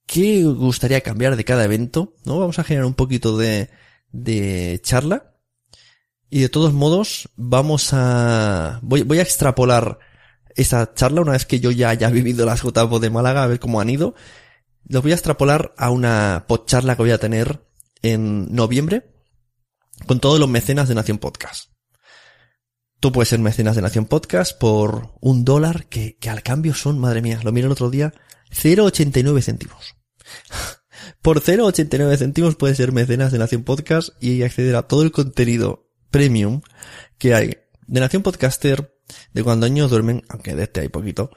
qué 0.05 0.43
gustaría 0.43 1.01
cambiar 1.01 1.35
de 1.35 1.43
cada 1.43 1.65
evento, 1.65 2.13
¿no? 2.23 2.37
Vamos 2.37 2.59
a 2.59 2.63
generar 2.63 2.85
un 2.85 2.93
poquito 2.93 3.35
de, 3.35 3.71
de 4.11 4.79
charla. 4.83 5.33
Y 6.29 6.41
de 6.41 6.49
todos 6.49 6.71
modos, 6.71 7.29
vamos 7.35 7.93
a, 7.93 8.77
voy, 8.83 9.17
a 9.17 9.23
extrapolar 9.23 9.97
esa 10.55 10.93
charla 10.93 11.21
una 11.21 11.31
vez 11.31 11.47
que 11.47 11.59
yo 11.59 11.71
ya 11.71 11.89
haya 11.89 12.09
vivido 12.11 12.45
las 12.45 12.61
JPO 12.61 12.99
de 12.99 13.09
Málaga, 13.09 13.43
a 13.43 13.47
ver 13.47 13.59
cómo 13.59 13.81
han 13.81 13.89
ido. 13.89 14.13
Los 14.87 15.01
voy 15.01 15.13
a 15.13 15.15
extrapolar 15.15 15.73
a 15.79 15.89
una 15.89 16.45
podcharla 16.47 16.95
que 16.95 17.01
voy 17.01 17.11
a 17.11 17.17
tener 17.17 17.65
en 18.03 18.53
noviembre 18.53 19.12
con 20.05 20.19
todos 20.19 20.39
los 20.39 20.49
mecenas 20.49 20.87
de 20.87 20.95
Nación 20.95 21.17
Podcast. 21.17 21.71
Tú 22.99 23.11
puedes 23.11 23.29
ser 23.29 23.39
mecenas 23.39 23.75
de 23.75 23.81
Nación 23.81 24.05
Podcast 24.05 24.57
por 24.57 25.13
un 25.19 25.43
dólar 25.43 25.87
que, 25.87 26.17
que 26.17 26.29
al 26.29 26.43
cambio 26.43 26.73
son, 26.73 26.99
madre 26.99 27.21
mía, 27.21 27.39
lo 27.43 27.51
miré 27.51 27.65
el 27.65 27.71
otro 27.71 27.89
día, 27.89 28.13
0,89 28.51 29.41
céntimos. 29.41 29.95
por 31.21 31.41
0,89 31.41 32.17
céntimos 32.17 32.55
puedes 32.55 32.77
ser 32.77 32.91
mecenas 32.91 33.31
de 33.31 33.39
Nación 33.39 33.63
Podcast 33.63 34.09
y 34.21 34.43
acceder 34.43 34.75
a 34.75 34.87
todo 34.87 35.03
el 35.03 35.11
contenido 35.11 35.89
premium 36.11 36.61
que 37.17 37.33
hay 37.33 37.57
de 37.87 37.99
Nación 37.99 38.23
Podcaster, 38.23 38.97
de 39.33 39.43
cuando 39.43 39.65
años 39.65 39.89
duermen, 39.89 40.23
aunque 40.29 40.55
de 40.55 40.63
este 40.63 40.81
hay 40.81 40.89
poquito, 40.89 41.31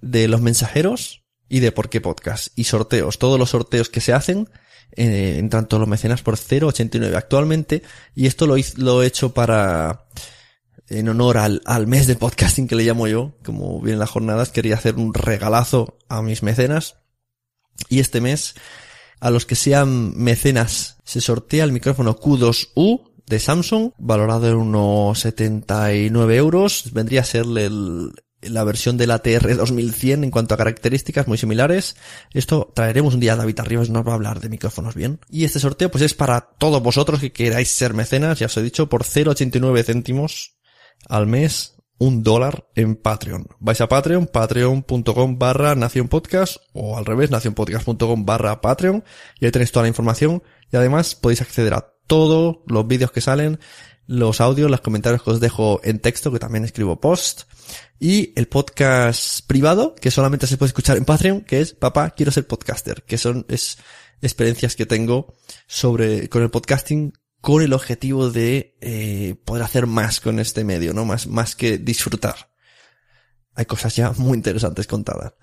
de 0.00 0.28
los 0.28 0.40
mensajeros 0.40 1.24
y 1.48 1.60
de 1.60 1.72
por 1.72 1.88
qué 1.88 2.00
podcast 2.00 2.48
y 2.56 2.64
sorteos, 2.64 3.18
todos 3.18 3.38
los 3.38 3.50
sorteos 3.50 3.88
que 3.88 4.00
se 4.00 4.12
hacen 4.12 4.48
eh, 4.96 5.36
entran 5.38 5.66
todos 5.68 5.80
los 5.80 5.88
mecenas 5.88 6.22
por 6.22 6.36
0,89 6.36 7.14
actualmente 7.16 7.82
y 8.14 8.26
esto 8.26 8.46
lo, 8.46 8.56
lo 8.76 9.02
he 9.02 9.06
hecho 9.06 9.34
para 9.34 10.06
en 10.88 11.08
honor 11.08 11.38
al, 11.38 11.62
al 11.64 11.86
mes 11.86 12.06
de 12.06 12.16
podcasting 12.16 12.68
que 12.68 12.76
le 12.76 12.84
llamo 12.84 13.06
yo, 13.06 13.32
como 13.44 13.80
vienen 13.80 13.98
las 13.98 14.10
jornadas, 14.10 14.50
quería 14.50 14.74
hacer 14.74 14.96
un 14.96 15.14
regalazo 15.14 15.98
a 16.08 16.22
mis 16.22 16.42
mecenas 16.42 16.96
y 17.88 18.00
este 18.00 18.20
mes 18.20 18.54
a 19.20 19.30
los 19.30 19.46
que 19.46 19.54
sean 19.54 20.16
mecenas 20.16 20.98
se 21.04 21.20
sortea 21.20 21.64
el 21.64 21.72
micrófono 21.72 22.18
Q2U 22.18 23.14
de 23.26 23.38
Samsung, 23.38 23.92
valorado 23.98 24.48
en 24.48 24.56
unos 24.56 25.20
79 25.20 26.36
euros. 26.36 26.92
Vendría 26.92 27.22
a 27.22 27.24
ser 27.24 27.46
el, 27.56 28.12
la 28.48 28.64
versión 28.64 28.96
del 28.96 29.10
ATR 29.10 29.56
2100 29.56 30.24
en 30.24 30.30
cuanto 30.30 30.54
a 30.54 30.58
características 30.58 31.28
muy 31.28 31.38
similares. 31.38 31.96
Esto 32.32 32.72
traeremos 32.74 33.14
un 33.14 33.20
día 33.20 33.34
a 33.34 33.36
David 33.36 33.60
Arribas, 33.60 33.90
nos 33.90 34.06
va 34.06 34.12
a 34.12 34.14
hablar 34.14 34.40
de 34.40 34.48
micrófonos 34.48 34.94
bien. 34.94 35.20
Y 35.30 35.44
este 35.44 35.60
sorteo 35.60 35.90
pues 35.90 36.02
es 36.02 36.14
para 36.14 36.40
todos 36.40 36.82
vosotros 36.82 37.20
que 37.20 37.32
queráis 37.32 37.70
ser 37.70 37.94
mecenas, 37.94 38.38
ya 38.38 38.46
os 38.46 38.56
he 38.56 38.62
dicho, 38.62 38.88
por 38.88 39.04
0,89 39.04 39.84
céntimos 39.84 40.56
al 41.08 41.26
mes, 41.26 41.74
un 41.98 42.22
dólar 42.22 42.68
en 42.74 42.96
Patreon. 42.96 43.46
Vais 43.60 43.80
a 43.80 43.88
Patreon, 43.88 44.26
patreon.com 44.26 45.38
barra 45.38 45.74
Nación 45.74 46.08
Podcast 46.08 46.56
o 46.72 46.98
al 46.98 47.06
revés, 47.06 47.30
nacionpodcast.com 47.30 48.26
barra 48.26 48.60
Patreon 48.60 49.04
y 49.40 49.46
ahí 49.46 49.52
tenéis 49.52 49.72
toda 49.72 49.84
la 49.84 49.88
información 49.88 50.42
y 50.72 50.76
además 50.76 51.14
podéis 51.14 51.40
acceder 51.40 51.74
a 51.74 51.94
todos 52.06 52.58
los 52.66 52.86
vídeos 52.86 53.10
que 53.10 53.20
salen, 53.20 53.58
los 54.06 54.40
audios, 54.40 54.70
los 54.70 54.80
comentarios 54.80 55.22
que 55.22 55.30
os 55.30 55.40
dejo 55.40 55.80
en 55.82 55.98
texto, 55.98 56.30
que 56.30 56.38
también 56.38 56.64
escribo 56.64 57.00
post, 57.00 57.42
y 57.98 58.32
el 58.36 58.48
podcast 58.48 59.46
privado, 59.46 59.94
que 59.94 60.10
solamente 60.10 60.46
se 60.46 60.56
puede 60.56 60.68
escuchar 60.68 60.96
en 60.96 61.04
Patreon, 61.04 61.42
que 61.42 61.60
es 61.60 61.72
Papá, 61.72 62.10
quiero 62.10 62.32
ser 62.32 62.46
podcaster, 62.46 63.02
que 63.04 63.18
son, 63.18 63.46
es 63.48 63.78
experiencias 64.20 64.76
que 64.76 64.86
tengo 64.86 65.34
sobre, 65.66 66.28
con 66.28 66.42
el 66.42 66.50
podcasting, 66.50 67.12
con 67.40 67.62
el 67.62 67.72
objetivo 67.72 68.30
de, 68.30 68.76
eh, 68.80 69.36
poder 69.44 69.62
hacer 69.62 69.86
más 69.86 70.20
con 70.20 70.40
este 70.40 70.64
medio, 70.64 70.92
¿no? 70.92 71.04
Más, 71.04 71.26
más 71.26 71.54
que 71.54 71.78
disfrutar. 71.78 72.50
Hay 73.54 73.66
cosas 73.66 73.94
ya 73.94 74.12
muy 74.12 74.36
interesantes 74.36 74.86
contadas. 74.86 75.34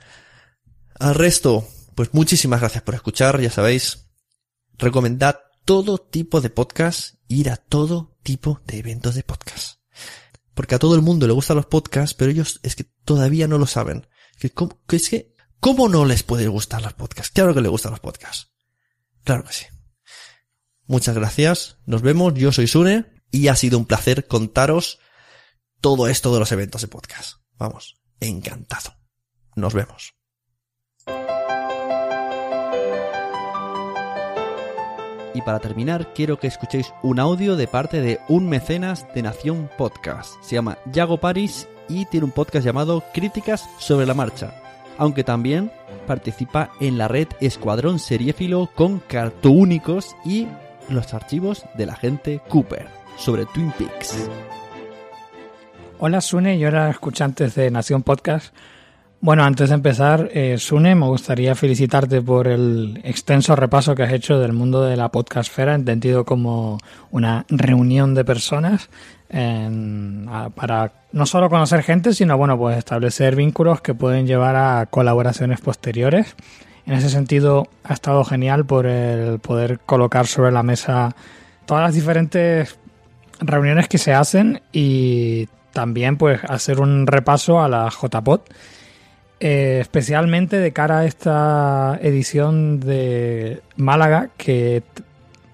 Al 1.00 1.16
resto, 1.16 1.68
pues 1.96 2.14
muchísimas 2.14 2.60
gracias 2.60 2.84
por 2.84 2.96
escuchar, 2.96 3.40
ya 3.40 3.52
sabéis, 3.52 4.08
recomendad 4.78 5.40
todo 5.66 5.98
tipo 6.00 6.42
de 6.42 6.50
podcast, 6.50 7.16
ir 7.28 7.50
a 7.50 7.58
todo 7.58 8.18
tipo 8.24 8.62
de 8.66 8.80
eventos 8.80 9.16
de 9.16 9.24
podcast. 9.24 9.81
Porque 10.54 10.76
a 10.76 10.80
todo 10.80 10.96
el 10.96 11.02
mundo 11.02 11.28
le 11.28 11.34
gustan 11.34 11.58
los 11.58 11.66
podcasts, 11.66 12.14
pero 12.14 12.32
ellos 12.32 12.60
es 12.64 12.76
que 12.76 12.86
todavía 13.06 13.48
no 13.48 13.58
lo 13.58 13.68
saben. 13.68 14.08
Que, 14.38 14.52
es 14.96 15.10
que, 15.10 15.36
¿cómo 15.60 15.88
no 15.88 16.06
les 16.06 16.24
puede 16.24 16.48
gustar 16.48 16.82
los 16.82 16.94
podcasts? 16.94 17.32
Claro 17.32 17.54
que 17.54 17.62
les 17.62 17.72
gustan 17.72 17.92
los 17.92 18.00
podcasts. 18.00 18.52
Claro 19.24 19.44
que 19.44 19.54
sí. 19.54 19.66
Muchas 20.88 21.16
gracias. 21.16 21.78
Nos 21.86 22.02
vemos. 22.02 22.34
Yo 22.34 22.52
soy 22.52 22.68
Sune 22.68 23.06
y 23.32 23.48
ha 23.48 23.56
sido 23.56 23.78
un 23.78 23.86
placer 23.86 24.28
contaros 24.28 25.00
todo 25.80 26.08
esto 26.08 26.34
de 26.34 26.40
los 26.40 26.52
eventos 26.52 26.82
de 26.82 26.88
podcast. 26.88 27.38
Vamos, 27.58 28.02
encantado. 28.20 28.96
Nos 29.56 29.74
vemos. 29.74 30.14
Y 35.34 35.42
para 35.42 35.60
terminar, 35.60 36.14
quiero 36.14 36.38
que 36.38 36.48
escuchéis 36.48 36.94
un 37.04 37.20
audio 37.20 37.56
de 37.56 37.68
parte 37.68 38.02
de 38.02 38.20
un 38.28 38.50
mecenas 38.50 39.08
de 39.14 39.22
Nación 39.22 39.70
Podcast. 39.78 40.36
Se 40.42 40.56
llama 40.56 40.78
Yago 40.92 41.20
Paris 41.20 41.70
y 41.88 42.06
tiene 42.06 42.26
un 42.26 42.32
podcast 42.32 42.66
llamado 42.66 43.04
Críticas 43.14 43.70
sobre 43.78 44.06
la 44.06 44.14
Marcha. 44.14 44.54
Aunque 44.98 45.24
también 45.24 45.72
participa 46.06 46.72
en 46.80 46.98
la 46.98 47.08
red 47.08 47.28
Escuadrón 47.40 48.00
Seriéfilo 48.00 48.70
con 48.76 49.00
cartúnicos 49.00 50.16
y 50.26 50.48
los 50.90 51.14
archivos 51.14 51.66
de 51.76 51.86
la 51.86 51.96
gente 51.96 52.42
Cooper 52.50 52.88
sobre 53.18 53.46
Twin 53.46 53.72
Peaks. 53.78 54.30
Hola 56.00 56.20
Sune 56.20 56.58
y 56.58 56.66
hola 56.66 56.90
escuchantes 56.90 57.56
de 57.56 57.72
Nación 57.72 58.04
Podcast. 58.04 58.54
Bueno, 59.24 59.44
antes 59.44 59.70
de 59.70 59.76
empezar, 59.76 60.32
eh, 60.34 60.58
Sune, 60.58 60.96
me 60.96 61.06
gustaría 61.06 61.54
felicitarte 61.54 62.24
por 62.24 62.48
el 62.48 63.00
extenso 63.04 63.56
repaso 63.56 63.94
que 63.94 64.02
has 64.02 64.14
hecho 64.14 64.40
del 64.40 64.52
mundo 64.52 64.84
de 64.84 64.98
la 64.98 65.10
podcastfera, 65.10 65.76
entendido 65.76 66.26
como 66.26 66.80
una 67.12 67.46
reunión 67.48 68.16
de 68.16 68.26
personas 68.26 68.90
para 70.56 70.92
no 71.12 71.26
solo 71.28 71.50
conocer 71.52 71.84
gente, 71.84 72.14
sino 72.14 72.36
bueno, 72.36 72.58
pues 72.58 72.80
establecer 72.80 73.36
vínculos 73.36 73.80
que 73.82 73.94
pueden 73.94 74.26
llevar 74.26 74.56
a 74.56 74.88
colaboraciones 74.88 75.62
posteriores. 75.62 76.36
En 76.88 76.94
ese 76.94 77.10
sentido, 77.10 77.68
ha 77.84 77.94
estado 77.94 78.24
genial 78.26 78.66
por 78.66 78.88
el 78.88 79.38
poder 79.38 79.80
colocar 79.86 80.26
sobre 80.26 80.52
la 80.52 80.64
mesa 80.64 81.16
todas 81.68 81.84
las 81.84 81.94
diferentes 81.94 82.80
reuniones 83.40 83.88
que 83.88 84.00
se 84.00 84.16
hacen 84.16 84.64
y 84.74 85.48
también 85.74 86.18
pues 86.18 86.42
hacer 86.44 86.80
un 86.80 87.06
repaso 87.06 87.62
a 87.62 87.70
la 87.70 87.88
JPod 87.88 88.42
eh, 89.44 89.80
especialmente 89.82 90.60
de 90.60 90.72
cara 90.72 91.00
a 91.00 91.06
esta 91.06 91.98
edición 92.04 92.80
de 92.80 93.62
Málaga, 93.76 94.30
que 94.38 94.84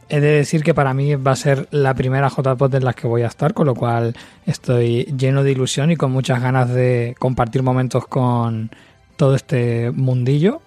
he 0.09 0.19
de 0.19 0.27
decir 0.27 0.61
que 0.61 0.73
para 0.73 0.93
mí 0.93 1.15
va 1.15 1.31
a 1.31 1.35
ser 1.37 1.69
la 1.71 1.93
primera 1.93 2.27
JPOT 2.27 2.73
en 2.73 2.83
la 2.83 2.91
que 2.91 3.07
voy 3.07 3.21
a 3.21 3.27
estar, 3.27 3.53
con 3.53 3.65
lo 3.65 3.75
cual 3.75 4.13
estoy 4.45 5.05
lleno 5.17 5.41
de 5.41 5.53
ilusión 5.53 5.89
y 5.89 5.95
con 5.95 6.11
muchas 6.11 6.41
ganas 6.41 6.69
de 6.69 7.15
compartir 7.17 7.63
momentos 7.63 8.05
con 8.07 8.71
todo 9.15 9.35
este 9.35 9.91
mundillo. 9.91 10.61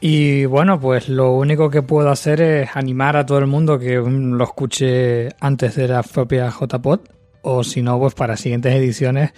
Y 0.00 0.46
bueno, 0.46 0.80
pues 0.80 1.08
lo 1.08 1.36
único 1.36 1.70
que 1.70 1.82
puedo 1.82 2.10
hacer 2.10 2.40
es 2.40 2.70
animar 2.74 3.16
a 3.16 3.24
todo 3.24 3.38
el 3.38 3.46
mundo 3.46 3.78
que 3.78 3.94
lo 3.94 4.42
escuche 4.42 5.28
antes 5.38 5.76
de 5.76 5.86
la 5.86 6.02
propia 6.02 6.50
JPOT, 6.50 7.10
o 7.42 7.62
si 7.62 7.80
no, 7.80 7.96
pues 8.00 8.14
para 8.14 8.36
siguientes 8.36 8.74
ediciones 8.74 9.30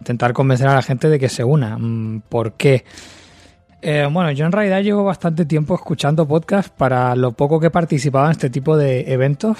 intentar 0.00 0.32
convencer 0.32 0.68
a 0.68 0.74
la 0.74 0.82
gente 0.82 1.08
de 1.08 1.18
que 1.18 1.28
se 1.28 1.44
una. 1.44 1.78
Mm, 1.78 2.22
¿Por 2.28 2.52
qué? 2.52 2.84
Eh, 3.82 4.08
bueno, 4.10 4.30
yo 4.30 4.46
en 4.46 4.52
realidad 4.52 4.82
llevo 4.82 5.04
bastante 5.04 5.44
tiempo 5.44 5.74
escuchando 5.74 6.26
podcasts 6.26 6.72
para 6.74 7.14
lo 7.16 7.32
poco 7.32 7.60
que 7.60 7.66
he 7.66 7.70
participado 7.70 8.26
en 8.26 8.32
este 8.32 8.48
tipo 8.48 8.76
de 8.76 9.12
eventos. 9.12 9.58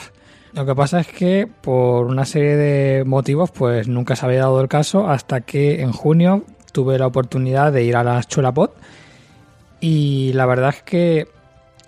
Lo 0.55 0.65
que 0.65 0.75
pasa 0.75 1.01
es 1.01 1.09
que 1.09 1.47
por 1.47 2.07
una 2.07 2.25
serie 2.25 2.57
de 2.57 3.05
motivos 3.05 3.51
pues 3.51 3.89
nunca 3.89 4.17
se 4.17 4.25
había 4.25 4.41
dado 4.41 4.61
el 4.61 4.69
caso 4.69 5.11
hasta 5.11 5.41
que 5.41 5.83
en 5.83 5.93
junio 5.93 6.45
tuve 6.73 6.99
la 6.99 7.07
oportunidad 7.07 7.73
de 7.73 7.85
ir 7.85 7.97
a 7.97 8.05
las 8.05 8.29
Chulapod 8.29 8.71
y 9.81 10.33
la 10.33 10.47
verdad 10.47 10.71
es 10.71 10.83
que 10.83 11.29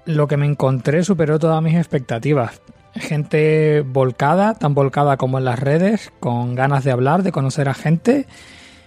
lo 0.04 0.26
que 0.26 0.36
me 0.36 0.46
encontré 0.46 1.04
superó 1.04 1.38
todas 1.38 1.62
mis 1.62 1.74
expectativas. 1.74 2.60
Gente 2.98 3.82
volcada, 3.82 4.54
tan 4.54 4.74
volcada 4.74 5.16
como 5.16 5.38
en 5.38 5.44
las 5.44 5.58
redes, 5.58 6.12
con 6.20 6.54
ganas 6.54 6.84
de 6.84 6.90
hablar, 6.90 7.22
de 7.22 7.32
conocer 7.32 7.68
a 7.68 7.74
gente. 7.74 8.26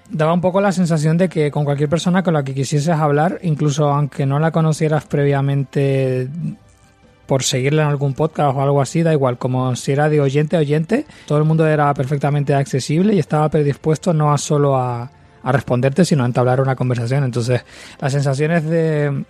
Daba 0.10 0.34
un 0.34 0.41
poco 0.41 0.62
la 0.62 0.72
sensación 0.72 1.18
de 1.18 1.30
que 1.30 1.51
con 1.51 1.66
cualquier 1.66 1.89
persona 1.89 2.24
con 2.24 2.34
la 2.34 2.43
que 2.43 2.55
quisieses 2.55 2.89
hablar, 2.89 3.39
incluso 3.43 3.89
aunque 3.89 4.26
no 4.26 4.39
la 4.39 4.51
conocieras 4.51 5.05
previamente 5.05 6.28
por 7.28 7.43
seguirle 7.43 7.84
en 7.84 7.88
algún 7.88 8.16
podcast 8.16 8.57
o 8.57 8.62
algo 8.62 8.82
así, 8.82 9.03
da 9.03 9.14
igual, 9.14 9.38
como 9.38 9.76
si 9.76 9.91
era 9.91 10.10
de 10.10 10.20
oyente 10.20 10.57
a 10.57 10.62
oyente, 10.62 11.05
todo 11.28 11.38
el 11.38 11.43
mundo 11.43 11.68
era 11.68 11.93
perfectamente 11.93 12.55
accesible 12.55 13.14
y 13.14 13.20
estaba 13.20 13.49
predispuesto 13.49 14.14
no 14.14 14.34
a 14.34 14.39
solo 14.39 14.76
a, 14.76 15.12
a 15.43 15.51
responderte, 15.51 16.05
sino 16.05 16.24
a 16.24 16.26
entablar 16.26 16.60
una 16.60 16.76
conversación. 16.76 17.24
Entonces, 17.24 17.64
las 17.99 18.12
sensaciones 18.14 18.64
de 18.64 19.26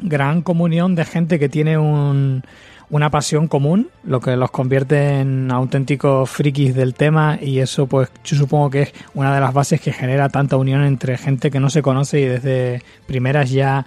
gran 0.00 0.42
comunión 0.42 0.94
de 0.94 1.04
gente 1.04 1.38
que 1.38 1.48
tiene 1.48 1.78
un, 1.78 2.42
una 2.90 3.10
pasión 3.10 3.48
común, 3.48 3.90
lo 4.04 4.20
que 4.20 4.36
los 4.36 4.50
convierte 4.50 5.20
en 5.20 5.50
auténticos 5.50 6.30
frikis 6.30 6.74
del 6.74 6.94
tema 6.94 7.38
y 7.40 7.58
eso 7.58 7.86
pues 7.86 8.10
yo 8.24 8.36
supongo 8.36 8.70
que 8.70 8.82
es 8.82 8.92
una 9.14 9.34
de 9.34 9.40
las 9.40 9.52
bases 9.52 9.80
que 9.80 9.92
genera 9.92 10.28
tanta 10.28 10.56
unión 10.56 10.84
entre 10.84 11.18
gente 11.18 11.50
que 11.50 11.58
no 11.58 11.68
se 11.68 11.82
conoce 11.82 12.20
y 12.20 12.24
desde 12.26 12.82
primeras 13.06 13.50
ya 13.50 13.86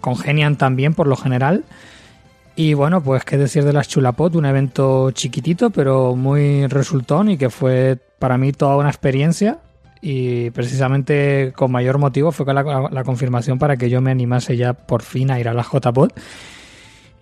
congenian 0.00 0.56
también 0.56 0.94
por 0.94 1.06
lo 1.06 1.16
general. 1.16 1.64
Y 2.54 2.74
bueno, 2.74 3.02
pues 3.02 3.24
qué 3.24 3.38
decir 3.38 3.64
de 3.64 3.72
las 3.72 3.88
Chulapot, 3.88 4.34
un 4.34 4.44
evento 4.44 5.10
chiquitito 5.12 5.70
pero 5.70 6.16
muy 6.16 6.66
resultón 6.66 7.30
y 7.30 7.38
que 7.38 7.48
fue 7.48 7.98
para 8.18 8.36
mí 8.38 8.52
toda 8.52 8.76
una 8.76 8.90
experiencia 8.90 9.58
y 10.02 10.50
precisamente 10.50 11.52
con 11.54 11.70
mayor 11.70 11.98
motivo 11.98 12.32
fue 12.32 12.52
la, 12.52 12.88
la 12.90 13.04
confirmación 13.04 13.60
para 13.60 13.76
que 13.76 13.88
yo 13.88 14.00
me 14.00 14.10
animase 14.10 14.56
ya 14.56 14.74
por 14.74 15.02
fin 15.02 15.30
a 15.30 15.38
ir 15.38 15.48
a 15.48 15.54
la 15.54 15.62
JPod. 15.62 16.10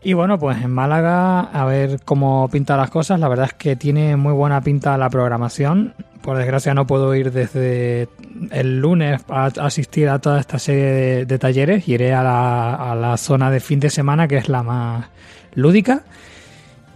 Y 0.03 0.15
bueno, 0.15 0.39
pues 0.39 0.63
en 0.63 0.71
Málaga, 0.71 1.41
a 1.41 1.65
ver 1.67 2.01
cómo 2.05 2.49
pinta 2.49 2.77
las 2.77 2.91
cosas. 2.91 3.21
La 3.21 3.29
verdad 3.29 3.47
es 3.47 3.55
que 3.55 3.77
tiene 3.77 4.17
muy 4.17 4.33
buena 4.33 4.63
pinta 4.63 4.97
la 4.97 5.11
programación. 5.11 5.95
Por 6.23 6.39
desgracia 6.39 6.73
no 6.73 6.87
puedo 6.87 7.15
ir 7.15 7.33
desde 7.33 8.09
el 8.51 8.81
lunes 8.81 9.21
a 9.29 9.47
asistir 9.47 10.09
a 10.09 10.19
toda 10.19 10.41
esta 10.41 10.59
serie 10.59 11.27
de, 11.27 11.39
talleres. 11.39 11.87
Iré 11.87 12.15
a 12.15 12.23
la, 12.23 12.75
a 12.75 12.95
la 12.95 13.17
zona 13.19 13.51
de 13.51 13.61
fin 13.61 13.81
de 13.81 13.91
semana, 13.91 14.27
que 14.27 14.39
es 14.39 14.49
la 14.49 14.63
más 14.63 15.07
lúdica. 15.55 16.03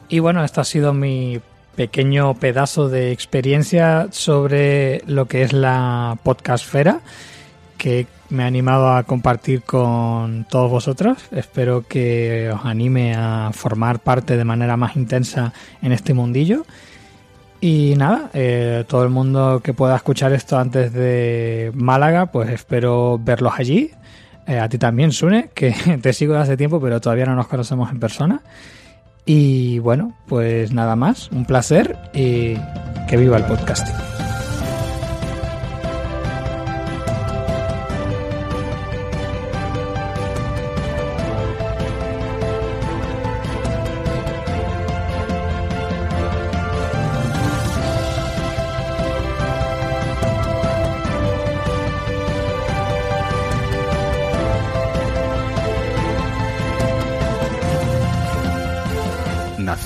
Y 0.08 0.20
bueno, 0.20 0.42
esto 0.42 0.62
ha 0.62 0.64
sido 0.64 0.94
mi 0.94 1.40
pequeño 1.76 2.34
pedazo 2.34 2.88
de 2.88 3.12
experiencia 3.12 4.08
sobre 4.12 5.02
lo 5.06 5.26
que 5.26 5.42
es 5.42 5.52
la 5.52 6.16
podcastfera 6.22 7.00
que 7.76 8.06
me 8.30 8.42
ha 8.42 8.46
animado 8.46 8.92
a 8.92 9.02
compartir 9.04 9.62
con 9.62 10.46
todos 10.48 10.70
vosotros. 10.70 11.18
Espero 11.30 11.86
que 11.86 12.50
os 12.52 12.64
anime 12.64 13.14
a 13.14 13.50
formar 13.52 14.00
parte 14.00 14.36
de 14.36 14.44
manera 14.44 14.76
más 14.76 14.96
intensa 14.96 15.52
en 15.82 15.92
este 15.92 16.14
mundillo. 16.14 16.64
Y 17.60 17.94
nada, 17.96 18.30
eh, 18.34 18.84
todo 18.86 19.04
el 19.04 19.10
mundo 19.10 19.60
que 19.64 19.72
pueda 19.72 19.96
escuchar 19.96 20.32
esto 20.32 20.58
antes 20.58 20.92
de 20.92 21.72
Málaga, 21.74 22.26
pues 22.26 22.50
espero 22.50 23.18
verlos 23.18 23.54
allí. 23.56 23.90
Eh, 24.46 24.58
a 24.58 24.68
ti 24.68 24.76
también, 24.76 25.12
Sune, 25.12 25.48
que 25.54 25.72
te 26.02 26.12
sigo 26.12 26.34
desde 26.34 26.42
hace 26.42 26.56
tiempo, 26.56 26.80
pero 26.80 27.00
todavía 27.00 27.26
no 27.26 27.34
nos 27.34 27.46
conocemos 27.46 27.90
en 27.90 28.00
persona. 28.00 28.42
Y 29.26 29.78
bueno, 29.78 30.14
pues 30.26 30.72
nada 30.72 30.96
más, 30.96 31.30
un 31.30 31.46
placer 31.46 31.96
y 32.12 32.56
que 33.08 33.16
viva 33.16 33.38
el 33.38 33.44
podcasting. 33.44 34.33